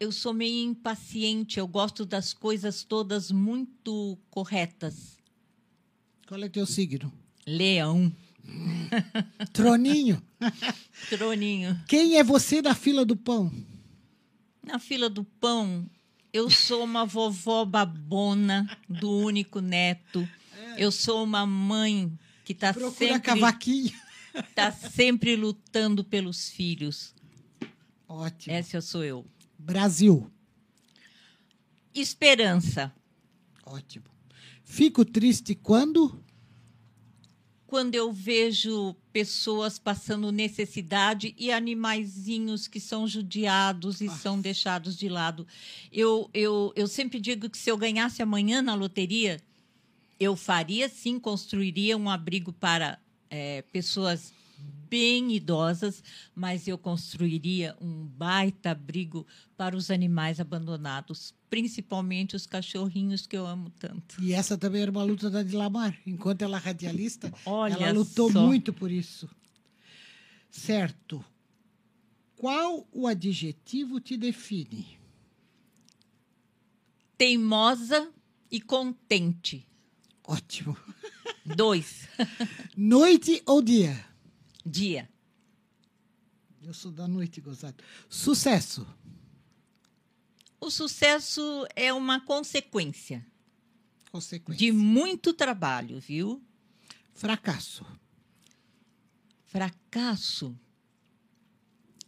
eu 0.00 0.12
sou 0.12 0.32
meio 0.32 0.68
impaciente. 0.70 1.58
Eu 1.58 1.66
gosto 1.66 2.04
das 2.04 2.32
coisas 2.32 2.84
todas 2.84 3.30
muito 3.30 4.18
corretas. 4.30 5.18
Qual 6.26 6.42
é 6.42 6.48
teu 6.48 6.66
signo? 6.66 7.12
Leão. 7.46 8.12
Troninho. 9.52 10.22
Troninho. 11.10 11.80
Quem 11.86 12.16
é 12.16 12.24
você 12.24 12.62
na 12.62 12.74
fila 12.74 13.04
do 13.04 13.16
pão? 13.16 13.52
Na 14.62 14.78
fila 14.78 15.08
do 15.08 15.24
pão, 15.24 15.88
eu 16.32 16.50
sou 16.50 16.84
uma 16.84 17.04
vovó 17.06 17.64
babona 17.64 18.68
do 18.88 19.10
único 19.10 19.60
neto. 19.60 20.28
Eu 20.76 20.92
sou 20.92 21.24
uma 21.24 21.46
mãe 21.46 22.12
que 22.44 22.52
está 22.52 22.72
sempre, 22.72 23.20
cavaquinho. 23.20 23.92
tá 24.54 24.70
sempre 24.70 25.34
lutando 25.34 26.04
pelos 26.04 26.50
filhos. 26.50 27.14
Ótimo. 28.06 28.54
Essa 28.54 28.80
sou 28.80 29.02
eu. 29.02 29.26
Brasil. 29.58 30.30
Esperança. 31.94 32.94
Ótimo. 33.66 34.06
Fico 34.62 35.04
triste 35.04 35.54
quando? 35.54 36.22
Quando 37.66 37.94
eu 37.94 38.12
vejo 38.12 38.94
pessoas 39.12 39.78
passando 39.78 40.30
necessidade 40.30 41.34
e 41.36 41.50
animaizinhos 41.50 42.68
que 42.68 42.78
são 42.80 43.06
judiados 43.06 44.00
e 44.00 44.08
são 44.08 44.40
deixados 44.40 44.96
de 44.96 45.08
lado. 45.08 45.46
Eu, 45.92 46.30
eu, 46.32 46.72
eu 46.76 46.86
sempre 46.86 47.20
digo 47.20 47.50
que 47.50 47.58
se 47.58 47.70
eu 47.70 47.76
ganhasse 47.76 48.22
amanhã 48.22 48.62
na 48.62 48.74
loteria, 48.74 49.38
eu 50.20 50.34
faria 50.36 50.88
sim, 50.88 51.18
construiria 51.18 51.96
um 51.96 52.08
abrigo 52.08 52.52
para 52.52 52.98
eh, 53.30 53.62
pessoas 53.72 54.32
bem 54.88 55.32
idosas, 55.34 56.02
mas 56.34 56.66
eu 56.66 56.78
construiria 56.78 57.76
um 57.80 58.06
baita 58.06 58.70
abrigo 58.70 59.26
para 59.56 59.76
os 59.76 59.90
animais 59.90 60.40
abandonados, 60.40 61.34
principalmente 61.50 62.36
os 62.36 62.46
cachorrinhos 62.46 63.26
que 63.26 63.36
eu 63.36 63.46
amo 63.46 63.70
tanto. 63.78 64.22
E 64.22 64.32
essa 64.32 64.56
também 64.56 64.82
era 64.82 64.90
uma 64.90 65.02
luta 65.04 65.30
da 65.30 65.42
Dilamar. 65.42 65.96
Enquanto 66.06 66.42
ela 66.42 66.58
é 66.58 66.60
radialista, 66.60 67.32
Olha 67.44 67.74
ela 67.74 67.98
lutou 67.98 68.30
só. 68.32 68.46
muito 68.46 68.72
por 68.72 68.90
isso. 68.90 69.28
Certo. 70.50 71.24
Qual 72.36 72.86
o 72.92 73.06
adjetivo 73.06 74.00
te 74.00 74.16
define? 74.16 74.98
Teimosa 77.16 78.10
e 78.50 78.60
contente. 78.60 79.66
Ótimo. 80.24 80.76
Dois. 81.44 82.06
Noite 82.76 83.42
ou 83.46 83.60
dia? 83.62 84.07
Dia. 84.68 85.08
Eu 86.62 86.74
sou 86.74 86.92
da 86.92 87.08
noite, 87.08 87.40
gozado. 87.40 87.82
Sucesso. 88.08 88.86
O 90.60 90.70
sucesso 90.70 91.66
é 91.74 91.92
uma 91.92 92.20
consequência 92.20 93.24
Consequência. 94.10 94.58
de 94.58 94.72
muito 94.72 95.32
trabalho, 95.32 96.00
viu? 96.00 96.42
Fracasso. 97.14 97.86
Fracasso 99.44 100.58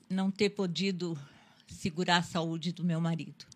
não 0.09 0.31
ter 0.31 0.51
podido 0.51 1.16
segurar 1.68 2.18
a 2.18 2.23
saúde 2.23 2.73
do 2.73 2.85
meu 2.85 3.01
marido. 3.01 3.46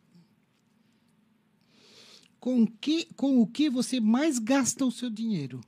Com, 2.38 2.66
que, 2.66 3.06
com 3.14 3.40
o 3.40 3.46
que 3.46 3.68
você 3.68 3.98
mais 4.00 4.38
gasta 4.38 4.84
o 4.84 4.92
seu 4.92 5.10
dinheiro? 5.10 5.60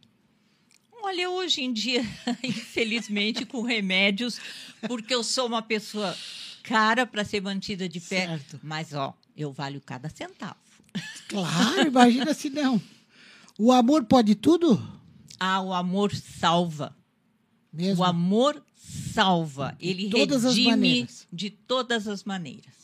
Olha, 1.06 1.30
hoje 1.30 1.62
em 1.62 1.72
dia, 1.72 2.04
infelizmente, 2.42 3.46
com 3.46 3.62
remédios, 3.62 4.40
porque 4.88 5.14
eu 5.14 5.22
sou 5.22 5.46
uma 5.46 5.62
pessoa 5.62 6.16
cara 6.64 7.06
para 7.06 7.24
ser 7.24 7.40
mantida 7.40 7.88
de 7.88 8.00
pé. 8.00 8.26
Certo. 8.26 8.58
Mas, 8.60 8.92
ó, 8.92 9.16
eu 9.36 9.52
valho 9.52 9.80
cada 9.80 10.08
centavo. 10.08 10.56
Claro, 11.28 11.86
imagina 11.86 12.34
se 12.34 12.50
não. 12.50 12.82
O 13.56 13.70
amor 13.70 14.04
pode 14.04 14.34
tudo? 14.34 14.82
Ah, 15.38 15.60
o 15.60 15.72
amor 15.72 16.12
salva. 16.12 16.96
Mesmo. 17.72 18.02
O 18.02 18.04
amor 18.04 18.60
salva. 18.74 19.76
Ele 19.78 20.10
todas 20.10 20.44
as 20.44 20.56
redime 20.56 20.70
maneiras. 20.70 21.28
de 21.32 21.50
todas 21.50 22.08
as 22.08 22.24
maneiras. 22.24 22.74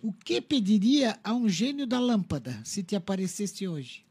O 0.00 0.12
que 0.12 0.40
pediria 0.40 1.18
a 1.24 1.34
um 1.34 1.48
gênio 1.48 1.88
da 1.88 1.98
lâmpada 1.98 2.60
se 2.62 2.84
te 2.84 2.94
aparecesse 2.94 3.66
hoje? 3.66 4.04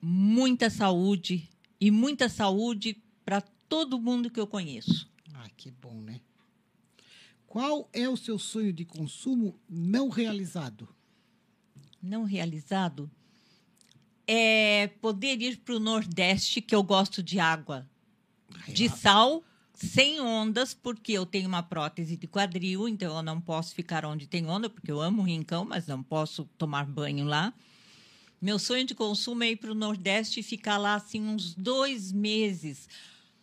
Muita 0.00 0.70
saúde 0.70 1.46
e 1.80 1.90
muita 1.90 2.28
saúde 2.28 3.02
para 3.24 3.40
todo 3.68 4.00
mundo 4.00 4.30
que 4.30 4.40
eu 4.40 4.46
conheço. 4.46 5.10
Ah, 5.34 5.48
que 5.56 5.70
bom, 5.70 6.00
né? 6.00 6.20
Qual 7.46 7.88
é 7.92 8.08
o 8.08 8.16
seu 8.16 8.38
sonho 8.38 8.72
de 8.72 8.84
consumo 8.84 9.58
não 9.68 10.08
realizado? 10.08 10.88
Não 12.02 12.24
realizado 12.24 13.10
é 14.26 14.88
poder 15.00 15.40
ir 15.40 15.56
para 15.58 15.74
o 15.74 15.80
Nordeste, 15.80 16.60
que 16.60 16.74
eu 16.74 16.82
gosto 16.82 17.22
de 17.22 17.40
água 17.40 17.88
de 18.68 18.88
sal, 18.88 19.42
sem 19.72 20.20
ondas, 20.20 20.74
porque 20.74 21.12
eu 21.12 21.24
tenho 21.24 21.48
uma 21.48 21.62
prótese 21.62 22.16
de 22.16 22.26
quadril, 22.26 22.88
então 22.88 23.16
eu 23.16 23.22
não 23.22 23.40
posso 23.40 23.74
ficar 23.74 24.04
onde 24.04 24.26
tem 24.26 24.46
onda, 24.46 24.68
porque 24.68 24.90
eu 24.90 25.00
amo 25.00 25.22
o 25.22 25.24
rincão, 25.24 25.64
mas 25.64 25.86
não 25.86 26.02
posso 26.02 26.44
tomar 26.58 26.84
banho 26.84 27.24
lá. 27.24 27.54
Meu 28.40 28.58
sonho 28.58 28.84
de 28.84 28.94
consumo 28.94 29.42
é 29.42 29.50
ir 29.50 29.56
para 29.56 29.72
o 29.72 29.74
Nordeste 29.74 30.40
e 30.40 30.42
ficar 30.42 30.78
lá 30.78 30.94
assim 30.94 31.20
uns 31.20 31.54
dois 31.54 32.12
meses 32.12 32.88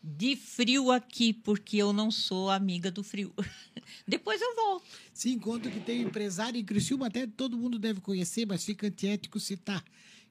de 0.02 0.36
frio 0.36 0.92
aqui, 0.92 1.34
porque 1.34 1.78
eu 1.78 1.92
não 1.92 2.12
sou 2.12 2.50
amiga 2.50 2.92
do 2.92 3.04
frio. 3.04 3.34
Depois 4.08 4.40
eu 4.42 4.56
volto. 4.56 4.86
Se 5.14 5.32
encontro 5.32 5.70
que 5.72 5.80
tem 5.80 6.06
um 6.06 6.08
empresário 6.08 6.60
em 6.60 6.64
Criciúma, 6.64 7.08
até 7.08 7.26
todo 7.26 7.58
mundo 7.58 7.80
deve 7.80 8.00
conhecer, 8.00 8.46
mas 8.46 8.64
fica 8.64 8.88
antiético 8.88 9.40
citar, 9.40 9.84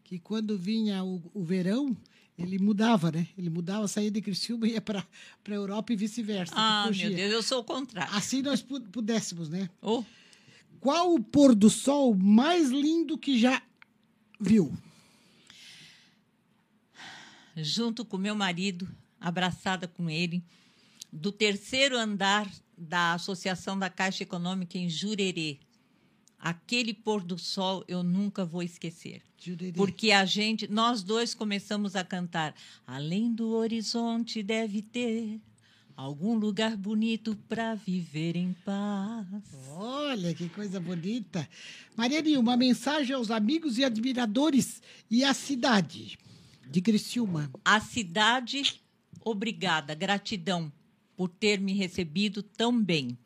que 0.05 0.19
quando 0.19 0.57
vinha 0.57 1.03
o, 1.03 1.21
o 1.35 1.43
verão, 1.43 1.95
ele 2.39 2.59
mudava, 2.59 3.11
né? 3.11 3.27
Ele 3.37 3.51
mudava, 3.51 3.87
saía 3.89 4.11
de 4.11 4.23
Criciúma 4.23 4.67
e 4.69 4.73
ia 4.73 4.81
para 4.81 5.01
a 5.47 5.51
Europa 5.51 5.93
e 5.93 5.97
vice-versa. 5.97 6.55
Ah, 6.57 6.89
meu 6.97 7.13
Deus, 7.13 7.33
eu 7.33 7.43
sou 7.43 7.61
o 7.61 7.65
contrário. 7.65 8.15
Assim 8.15 8.43
nós 8.43 8.63
pu- 8.63 8.81
pudéssemos, 8.81 9.49
né? 9.49 9.69
Oh, 9.83 10.05
Qual 10.81 11.15
o 11.15 11.23
pôr 11.23 11.55
do 11.55 11.69
sol 11.69 12.15
mais 12.15 12.71
lindo 12.71 13.19
que 13.19 13.39
já 13.39 13.61
viu? 14.41 14.73
junto 17.57 18.05
com 18.05 18.17
meu 18.17 18.35
marido, 18.35 18.89
abraçada 19.21 19.87
com 19.87 20.11
ele, 20.11 20.43
do 21.13 21.31
terceiro 21.31 21.97
andar 21.97 22.51
da 22.77 23.15
Associação 23.15 23.79
da 23.79 23.89
Caixa 23.89 24.25
Econômica 24.25 24.77
em 24.77 24.89
Jurerê. 24.89 25.59
Aquele 26.39 26.93
pôr 26.93 27.23
do 27.23 27.39
sol 27.39 27.85
eu 27.87 28.03
nunca 28.03 28.45
vou 28.45 28.63
esquecer. 28.63 29.23
Jurerê. 29.39 29.73
Porque 29.73 30.11
a 30.11 30.25
gente, 30.25 30.67
nós 30.69 31.03
dois 31.03 31.35
começamos 31.35 31.95
a 31.95 32.05
cantar. 32.05 32.55
Além 32.87 33.33
do 33.33 33.51
horizonte 33.51 34.43
deve 34.43 34.83
ter 34.83 35.41
algum 35.97 36.35
lugar 36.35 36.77
bonito 36.77 37.37
para 37.49 37.75
viver 37.75 38.37
em 38.37 38.53
paz. 38.65 39.27
Olha 39.71 40.35
que 40.35 40.49
coisa 40.49 40.81
bonita. 40.81 41.49
Mariane, 41.97 42.37
uma 42.37 42.57
mensagem 42.57 43.15
aos 43.15 43.31
amigos 43.31 43.79
e 43.79 43.85
admiradores 43.85 44.83
e 45.11 45.25
à 45.25 45.33
cidade 45.33 46.19
de 46.71 46.81
Criciúma. 46.81 47.51
A 47.65 47.81
cidade, 47.81 48.81
obrigada, 49.25 49.95
gratidão 49.95 50.73
por 51.17 51.29
ter 51.29 51.61
me 51.61 51.73
recebido 51.73 52.43
tão 52.43 52.83
bem. 52.83 53.17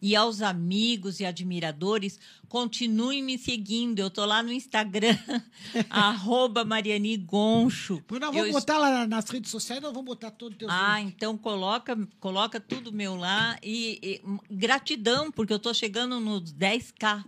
E 0.00 0.14
aos 0.14 0.42
amigos 0.42 1.18
e 1.18 1.24
admiradores, 1.24 2.20
continuem 2.48 3.22
me 3.22 3.36
seguindo. 3.36 3.98
Eu 3.98 4.10
tô 4.10 4.24
lá 4.24 4.42
no 4.42 4.52
Instagram, 4.52 5.18
arroba 5.90 6.64
Mariani 6.64 7.16
Goncho. 7.16 8.02
Pois 8.06 8.20
nós 8.20 8.32
vamos 8.32 8.46
Eu 8.46 8.52
botar 8.52 8.78
lá 8.78 9.06
nas 9.06 9.28
redes 9.28 9.50
sociais, 9.50 9.82
nós 9.82 9.92
vamos 9.92 10.06
botar 10.06 10.30
todo 10.30 10.52
o 10.52 10.56
teu 10.56 10.68
ah, 10.70 11.00
então 11.00 11.36
coloca, 11.36 11.96
coloca 12.20 12.60
tudo 12.60 12.92
meu 12.92 13.16
lá 13.16 13.58
e, 13.62 13.98
e, 14.02 14.20
hum, 14.24 14.38
gratidão, 14.50 15.32
porque 15.32 15.52
eu 15.52 15.58
tô 15.58 15.74
chegando 15.74 16.20
nos 16.20 16.52
10k. 16.52 17.24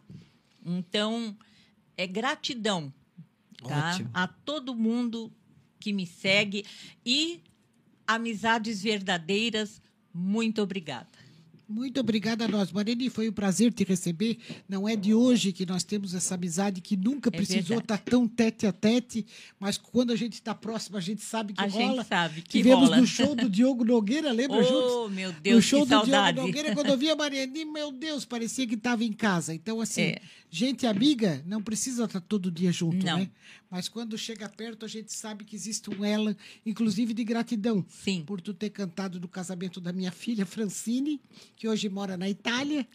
Então, 0.65 1.37
é 1.97 2.07
gratidão, 2.07 2.93
tá? 3.67 3.91
Ótimo. 3.91 4.11
A 4.15 4.29
todo 4.29 4.75
mundo 4.75 5.33
que 5.81 5.93
me 5.93 6.07
segue 6.07 6.65
e 7.05 7.43
amizades 8.07 8.83
verdadeiras, 8.83 9.83
muito 10.13 10.61
obrigada. 10.63 11.20
Muito 11.71 12.01
obrigada 12.01 12.47
a 12.47 12.49
nós. 12.49 12.73
Marene, 12.73 13.09
foi 13.09 13.29
um 13.29 13.33
prazer 13.33 13.73
te 13.73 13.85
receber. 13.85 14.39
Não 14.69 14.89
é 14.89 14.97
de 14.97 15.15
hoje 15.15 15.53
que 15.53 15.65
nós 15.65 15.85
temos 15.85 16.15
essa 16.15 16.35
amizade 16.35 16.81
que 16.81 16.97
nunca 16.97 17.29
É 17.29 17.31
precisou 17.31 17.63
verdade. 17.79 17.83
estar 17.83 17.99
tão 17.99 18.27
tete 18.27 18.67
a 18.67 18.73
tete, 18.73 19.25
mas 19.59 19.79
quando 19.79 20.11
a 20.13 20.17
gente 20.17 20.33
está 20.33 20.53
próximo, 20.53 20.97
a 20.97 21.01
gente 21.01 21.23
sabe 21.23 21.53
que 21.53 21.63
A 21.63 21.67
rola. 21.69 21.97
gente 22.03 22.09
sabe 22.09 22.43
que 22.43 22.49
Tivemos 22.59 22.89
rola. 22.89 22.97
no 23.01 23.07
show 23.07 23.37
do 23.37 23.49
Diogo 23.49 23.85
Nogueira, 23.85 24.33
lembra 24.33 24.63
juntos? 24.65 24.91
Oh, 24.93 25.09
meu 25.09 25.33
no 25.33 25.41
Deus, 25.41 25.65
show 25.65 25.83
que 25.83 25.87
do 25.87 25.89
Diogo 25.91 26.07
saudade. 26.11 26.41
Nogueira, 26.41 26.75
quando 26.75 26.89
eu 26.89 26.99
vi 26.99 27.09
a 27.09 27.15
Mariane, 27.15 27.65
meu 27.65 27.93
Deus, 27.93 28.25
parecia 28.25 28.67
que 28.67 28.75
estava 28.75 29.05
em 29.05 29.13
casa. 29.13 29.55
Então, 29.55 29.81
assim, 29.81 30.03
É. 30.03 30.21
gente 30.51 30.87
amiga 30.89 31.41
não 31.47 31.63
precisa 31.63 32.05
estar 32.05 32.21
todo 32.21 32.51
dia 32.51 32.73
junto, 32.73 33.07
Não. 33.07 33.19
né? 33.19 33.31
Mas 33.71 33.89
quando 33.89 34.19
chega 34.19 34.49
perto, 34.49 34.85
a 34.85 34.89
gente 34.89 35.13
sabe 35.13 35.45
que 35.45 35.55
existe 35.55 35.89
um 35.91 36.05
ela, 36.05 36.37
inclusive 36.67 37.15
de 37.15 37.23
gratidão. 37.23 37.85
Sim. 37.89 38.25
Por 38.27 38.41
tu 38.41 38.53
ter 38.53 38.71
cantado 38.71 39.21
no 39.21 39.29
casamento 39.29 39.81
da 39.81 39.93
minha 39.93 40.11
filha, 40.11 40.45
Francine, 40.45 41.21
que 41.57 41.69
hoje 41.69 41.89
mora 41.89 42.17
na 42.17 42.29
Itália, 42.29 42.87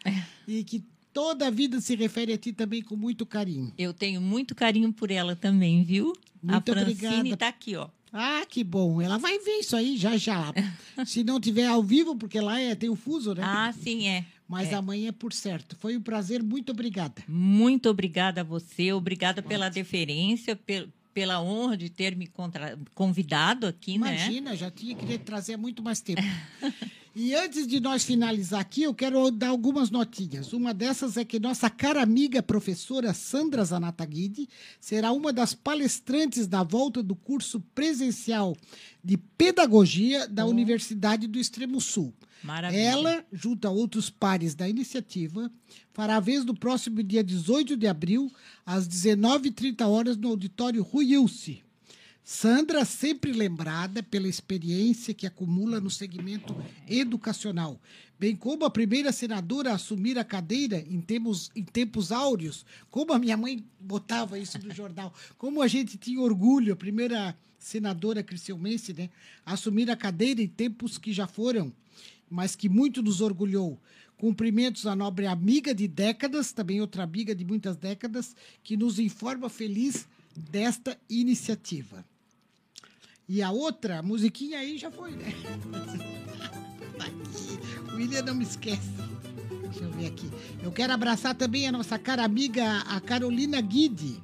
e 0.46 0.64
que 0.64 0.84
toda 1.14 1.48
a 1.48 1.50
vida 1.50 1.80
se 1.80 1.96
refere 1.96 2.34
a 2.34 2.38
ti 2.38 2.52
também 2.52 2.82
com 2.82 2.98
muito 2.98 3.26
carinho. 3.26 3.72
Eu 3.78 3.94
tenho 3.94 4.20
muito 4.20 4.54
carinho 4.54 4.92
por 4.92 5.10
ela 5.10 5.34
também, 5.34 5.82
viu? 5.82 6.14
Muito 6.44 6.72
a 6.72 6.76
Francine 6.76 7.08
obrigada. 7.08 7.38
tá 7.38 7.48
aqui, 7.48 7.78
ó. 7.78 7.88
Ah, 8.12 8.46
que 8.48 8.64
bom. 8.64 9.02
Ela 9.02 9.18
vai 9.18 9.40
ver 9.40 9.60
isso 9.60 9.76
aí 9.76 9.98
já 9.98 10.16
já. 10.18 10.54
Se 11.06 11.24
não 11.24 11.40
tiver 11.40 11.68
ao 11.68 11.84
vivo, 11.84 12.16
porque 12.16 12.40
lá 12.40 12.60
é, 12.60 12.76
tem 12.76 12.90
o 12.90 12.96
fuso, 12.96 13.34
né? 13.34 13.42
Ah, 13.44 13.74
sim, 13.74 14.08
é. 14.08 14.26
Mas 14.48 14.72
é. 14.72 14.76
amanhã 14.76 15.10
é 15.10 15.12
por 15.12 15.34
certo. 15.34 15.76
Foi 15.76 15.98
um 15.98 16.02
prazer, 16.02 16.44
muito 16.44 16.72
obrigada. 16.72 17.24
Muito 17.28 17.90
obrigada 17.90 18.42
a 18.42 18.44
você, 18.44 18.94
obrigada 18.94 19.42
pela 19.42 19.70
deferência, 19.70 20.56
pel- 20.56 20.88
pela 21.14 21.42
honra 21.42 21.78
de 21.78 21.90
ter 21.90 22.16
me 22.16 22.30
convidado 22.94 23.66
aqui, 23.66 23.98
né? 23.98 24.10
Imagina, 24.16 24.56
já 24.56 24.70
tinha 24.70 24.94
que 24.96 25.18
trazer 25.18 25.54
há 25.54 25.58
muito 25.58 25.82
mais 25.82 26.02
tempo. 26.02 26.22
E 27.18 27.34
antes 27.34 27.66
de 27.66 27.80
nós 27.80 28.04
finalizar 28.04 28.60
aqui, 28.60 28.84
eu 28.84 28.94
quero 28.94 29.32
dar 29.32 29.48
algumas 29.48 29.90
notinhas. 29.90 30.52
Uma 30.52 30.74
dessas 30.74 31.16
é 31.16 31.24
que 31.24 31.40
nossa 31.40 31.70
cara 31.70 32.04
amiga 32.04 32.44
professora 32.44 33.14
Sandra 33.14 33.64
Zanata 33.64 34.06
Guide 34.06 34.50
será 34.82 35.14
uma 35.14 35.32
das 35.32 35.54
palestrantes 35.54 36.46
da 36.46 36.62
volta 36.62 37.02
do 37.02 37.16
curso 37.16 37.62
presencial 37.74 38.54
de 39.02 39.16
Pedagogia 39.16 40.28
da 40.28 40.46
Universidade 40.46 41.26
do 41.26 41.40
Extremo 41.40 41.80
Sul. 41.80 42.14
Maravilha. 42.44 42.82
Ela, 42.82 43.26
junto 43.32 43.66
a 43.66 43.72
outros 43.72 44.10
pares 44.10 44.54
da 44.54 44.68
iniciativa, 44.68 45.50
fará 45.94 46.18
a 46.18 46.20
vez 46.20 46.44
no 46.44 46.54
próximo 46.54 47.02
dia 47.02 47.24
18 47.24 47.78
de 47.78 47.88
abril, 47.88 48.30
às 48.66 48.90
19h30 48.90 49.88
horas, 49.88 50.18
no 50.18 50.28
auditório 50.28 50.84
Rui 50.84 51.14
Ilse. 51.14 51.65
Sandra, 52.28 52.84
sempre 52.86 53.32
lembrada 53.32 54.02
pela 54.02 54.28
experiência 54.28 55.14
que 55.14 55.28
acumula 55.28 55.80
no 55.80 55.92
segmento 55.92 56.56
educacional, 56.90 57.80
bem 58.20 58.36
como 58.36 58.66
a 58.66 58.70
primeira 58.72 59.12
senadora 59.12 59.70
a 59.70 59.76
assumir 59.76 60.18
a 60.18 60.24
cadeira 60.24 60.84
em 60.90 61.00
tempos, 61.00 61.52
em 61.56 61.64
tempos 61.64 62.12
áureos, 62.12 62.66
como 62.90 63.14
a 63.14 63.20
minha 63.20 63.38
mãe 63.38 63.64
botava 63.80 64.40
isso 64.40 64.58
no 64.58 64.74
jornal, 64.74 65.14
como 65.38 65.62
a 65.62 65.68
gente 65.68 66.00
tinha 66.00 66.20
orgulho, 66.20 66.74
a 66.74 66.76
primeira 66.76 67.38
senadora 67.60 68.24
criciumense, 68.24 68.92
né, 68.92 69.12
a 69.46 69.54
assumir 69.54 69.92
a 69.92 69.96
cadeira 69.96 70.42
em 70.42 70.48
tempos 70.48 70.98
que 70.98 71.14
já 71.14 71.28
foram, 71.28 71.72
mas 72.28 72.56
que 72.56 72.68
muito 72.68 73.04
nos 73.04 73.22
orgulhou. 73.22 73.80
Cumprimentos 74.18 74.88
à 74.88 74.96
nobre 74.96 75.28
amiga 75.28 75.76
de 75.76 75.88
décadas, 75.88 76.52
também 76.52 76.82
outra 76.82 77.04
amiga 77.04 77.36
de 77.36 77.46
muitas 77.46 77.78
décadas, 77.78 78.36
que 78.64 78.76
nos 78.76 78.98
informa 78.98 79.48
feliz 79.48 80.08
desta 80.36 81.00
iniciativa. 81.08 82.04
E 83.28 83.42
a 83.42 83.52
outra, 83.52 84.00
a 84.00 84.04
musiquinha 84.04 84.60
aí 84.60 84.78
já 84.78 84.92
foi, 84.92 85.12
né? 85.12 85.34
Tá 86.98 87.06
aqui. 87.08 87.92
O 87.92 87.98
William 87.98 88.22
não 88.22 88.36
me 88.36 88.46
esquece. 88.46 88.90
Deixa 89.64 89.84
eu 89.84 89.92
ver 89.92 90.06
aqui. 90.08 90.30
Eu 90.64 90.72
quero 90.72 90.94
abraçar 90.94 91.36
também 91.36 91.68
a 91.68 91.72
nossa 91.74 92.00
cara 92.00 92.24
amiga, 92.24 92.64
a 92.88 93.02
Carolina 93.02 93.60
Guide, 93.60 94.22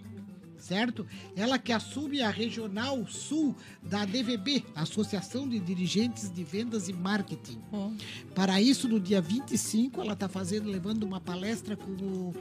certo? 0.57 1.05
Ela 1.35 1.59
que 1.59 1.73
assume 1.73 2.21
a 2.21 2.29
Regional 2.29 3.05
Sul 3.07 3.53
da 3.83 4.05
DVB, 4.05 4.63
Associação 4.73 5.49
de 5.49 5.59
Dirigentes 5.59 6.33
de 6.33 6.45
Vendas 6.45 6.87
e 6.87 6.93
Marketing. 6.93 7.59
Bom, 7.69 7.93
Para 8.33 8.61
isso, 8.61 8.87
no 8.87 8.97
dia 8.97 9.19
25, 9.19 9.99
ela 9.99 10.13
está 10.13 10.29
fazendo, 10.29 10.69
levando 10.69 11.03
uma 11.03 11.19
palestra 11.19 11.75
com 11.75 11.91
o 11.91 12.33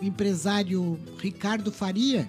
empresário 0.00 0.98
Ricardo 1.18 1.70
Faria, 1.70 2.26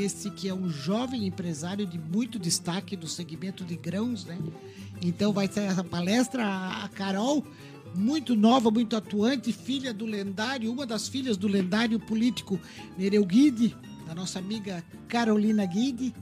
esse 0.00 0.30
que 0.30 0.48
é 0.48 0.54
um 0.54 0.68
jovem 0.68 1.26
empresário 1.26 1.86
de 1.86 1.98
muito 1.98 2.38
destaque 2.38 2.96
no 2.96 3.06
segmento 3.06 3.64
de 3.64 3.76
grãos, 3.76 4.24
né? 4.24 4.38
Então 5.02 5.32
vai 5.32 5.48
ser 5.48 5.60
essa 5.60 5.84
palestra, 5.84 6.44
a 6.44 6.88
Carol, 6.88 7.44
muito 7.94 8.34
nova, 8.34 8.70
muito 8.70 8.96
atuante, 8.96 9.52
filha 9.52 9.92
do 9.92 10.06
lendário, 10.06 10.72
uma 10.72 10.86
das 10.86 11.08
filhas 11.08 11.36
do 11.36 11.48
lendário 11.48 11.98
político 11.98 12.58
Nereu 12.96 13.24
Guide, 13.24 13.76
da 14.06 14.14
nossa 14.14 14.38
amiga 14.38 14.84
Carolina 15.08 15.66
Guide. 15.66 16.14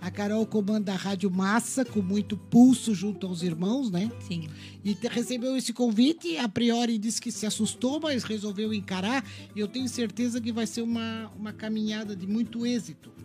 A 0.00 0.10
Carol 0.10 0.46
comanda 0.46 0.92
a 0.92 0.96
Rádio 0.96 1.30
Massa, 1.30 1.84
com 1.84 2.00
muito 2.00 2.36
pulso 2.36 2.94
junto 2.94 3.26
aos 3.26 3.42
irmãos, 3.42 3.90
né? 3.90 4.12
sim. 4.20 4.48
E 4.84 4.96
recebeu 5.08 5.56
esse 5.56 5.72
convite, 5.72 6.36
a 6.36 6.48
priori 6.48 6.98
disse 6.98 7.20
que 7.20 7.32
se 7.32 7.46
assustou, 7.46 7.98
mas 7.98 8.22
resolveu 8.22 8.72
encarar. 8.72 9.24
E 9.54 9.58
eu 9.58 9.66
tenho 9.66 9.88
certeza 9.88 10.40
que 10.40 10.52
vai 10.52 10.66
ser 10.66 10.82
uma, 10.82 11.28
uma 11.36 11.52
caminhada 11.52 12.14
de 12.14 12.26
muito 12.26 12.64
êxito. 12.64 13.15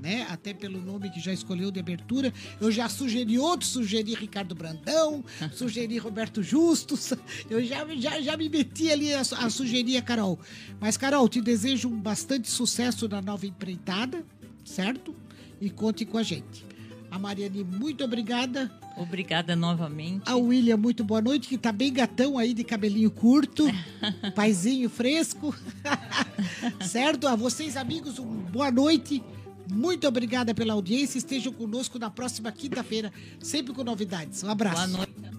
Né? 0.00 0.26
Até 0.28 0.52
pelo 0.52 0.80
nome 0.80 1.10
que 1.10 1.20
já 1.20 1.32
escolheu 1.32 1.70
de 1.70 1.80
abertura. 1.80 2.32
Eu 2.60 2.70
já 2.70 2.88
sugeri 2.88 3.38
outros, 3.38 3.70
sugeri 3.70 4.14
Ricardo 4.14 4.54
Brandão, 4.54 5.24
sugeri 5.52 5.98
Roberto 5.98 6.42
Justus. 6.42 7.14
Eu 7.48 7.64
já, 7.64 7.84
já, 7.96 8.20
já 8.20 8.36
me 8.36 8.48
meti 8.48 8.90
ali 8.90 9.12
a, 9.14 9.20
a 9.20 9.50
sugerir 9.50 9.96
a 9.96 10.02
Carol. 10.02 10.38
Mas, 10.78 10.96
Carol, 10.96 11.28
te 11.28 11.40
desejo 11.40 11.88
bastante 11.88 12.50
sucesso 12.50 13.08
na 13.08 13.22
nova 13.22 13.46
empreitada, 13.46 14.24
certo? 14.64 15.14
E 15.60 15.70
conte 15.70 16.04
com 16.04 16.18
a 16.18 16.22
gente. 16.22 16.64
A 17.10 17.18
Mariane, 17.18 17.64
muito 17.64 18.04
obrigada. 18.04 18.70
Obrigada 18.96 19.54
novamente. 19.54 20.22
A 20.26 20.36
William, 20.36 20.76
muito 20.76 21.04
boa 21.04 21.20
noite, 21.20 21.48
que 21.48 21.58
tá 21.58 21.70
bem 21.70 21.92
gatão 21.92 22.38
aí 22.38 22.54
de 22.54 22.64
cabelinho 22.64 23.10
curto, 23.10 23.64
paizinho 24.34 24.88
fresco. 24.88 25.54
certo? 26.86 27.28
A 27.28 27.36
vocês, 27.36 27.76
amigos, 27.76 28.18
um 28.18 28.24
boa 28.24 28.70
noite. 28.70 29.22
Muito 29.70 30.06
obrigada 30.06 30.54
pela 30.54 30.72
audiência. 30.72 31.18
Estejam 31.18 31.52
conosco 31.52 31.98
na 31.98 32.10
próxima 32.10 32.52
quinta-feira, 32.52 33.12
sempre 33.40 33.72
com 33.72 33.82
novidades. 33.82 34.42
Um 34.42 34.50
abraço. 34.50 34.76
Boa 34.76 34.86
noite. 34.86 35.35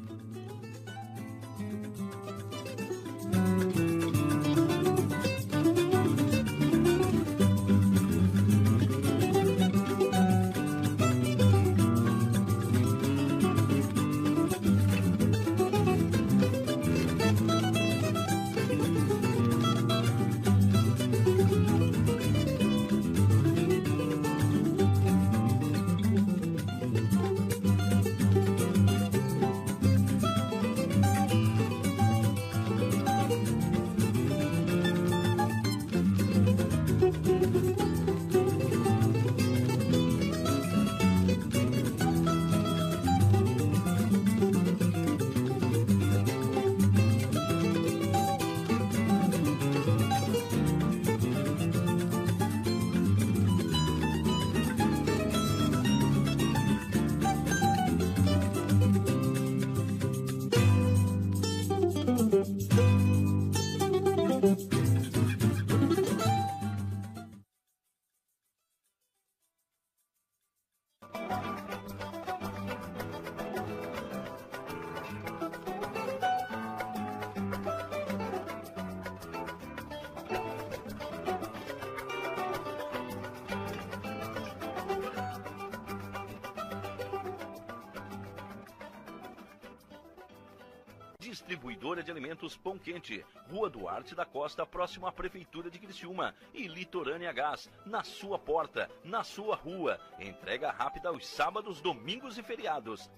Distribuidora 91.57 92.03
de 92.03 92.11
alimentos 92.11 92.55
Pão 92.55 92.77
Quente, 92.77 93.25
Rua 93.49 93.67
Duarte 93.67 94.13
da 94.13 94.23
Costa, 94.23 94.63
próximo 94.63 95.07
à 95.07 95.11
Prefeitura 95.11 95.71
de 95.71 95.79
Criciúma. 95.79 96.35
E 96.53 96.67
Litorânea 96.67 97.33
Gás, 97.33 97.67
na 97.83 98.03
sua 98.03 98.37
porta, 98.37 98.87
na 99.03 99.23
sua 99.23 99.55
rua. 99.55 99.99
Entrega 100.19 100.69
rápida 100.69 101.09
aos 101.09 101.25
sábados, 101.25 101.81
domingos 101.81 102.37
e 102.37 102.43
feriados. 102.43 103.09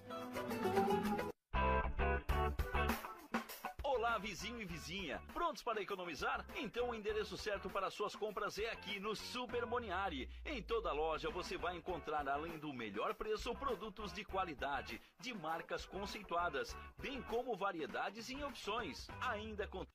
Vizinho 4.18 4.60
e 4.60 4.64
vizinha. 4.64 5.22
Prontos 5.32 5.62
para 5.62 5.80
economizar? 5.80 6.44
Então 6.56 6.90
o 6.90 6.94
endereço 6.94 7.36
certo 7.36 7.70
para 7.70 7.90
suas 7.90 8.14
compras 8.14 8.58
é 8.58 8.70
aqui 8.70 8.98
no 9.00 9.14
Super 9.14 9.66
Moniari. 9.66 10.28
Em 10.44 10.62
toda 10.62 10.92
loja 10.92 11.30
você 11.30 11.56
vai 11.56 11.76
encontrar, 11.76 12.28
além 12.28 12.58
do 12.58 12.72
melhor 12.72 13.14
preço, 13.14 13.54
produtos 13.54 14.12
de 14.12 14.24
qualidade, 14.24 15.00
de 15.18 15.32
marcas 15.34 15.86
conceituadas, 15.86 16.76
bem 16.98 17.22
como 17.22 17.56
variedades 17.56 18.30
em 18.30 18.42
opções. 18.44 19.08
Ainda 19.20 19.66
com 19.66 19.86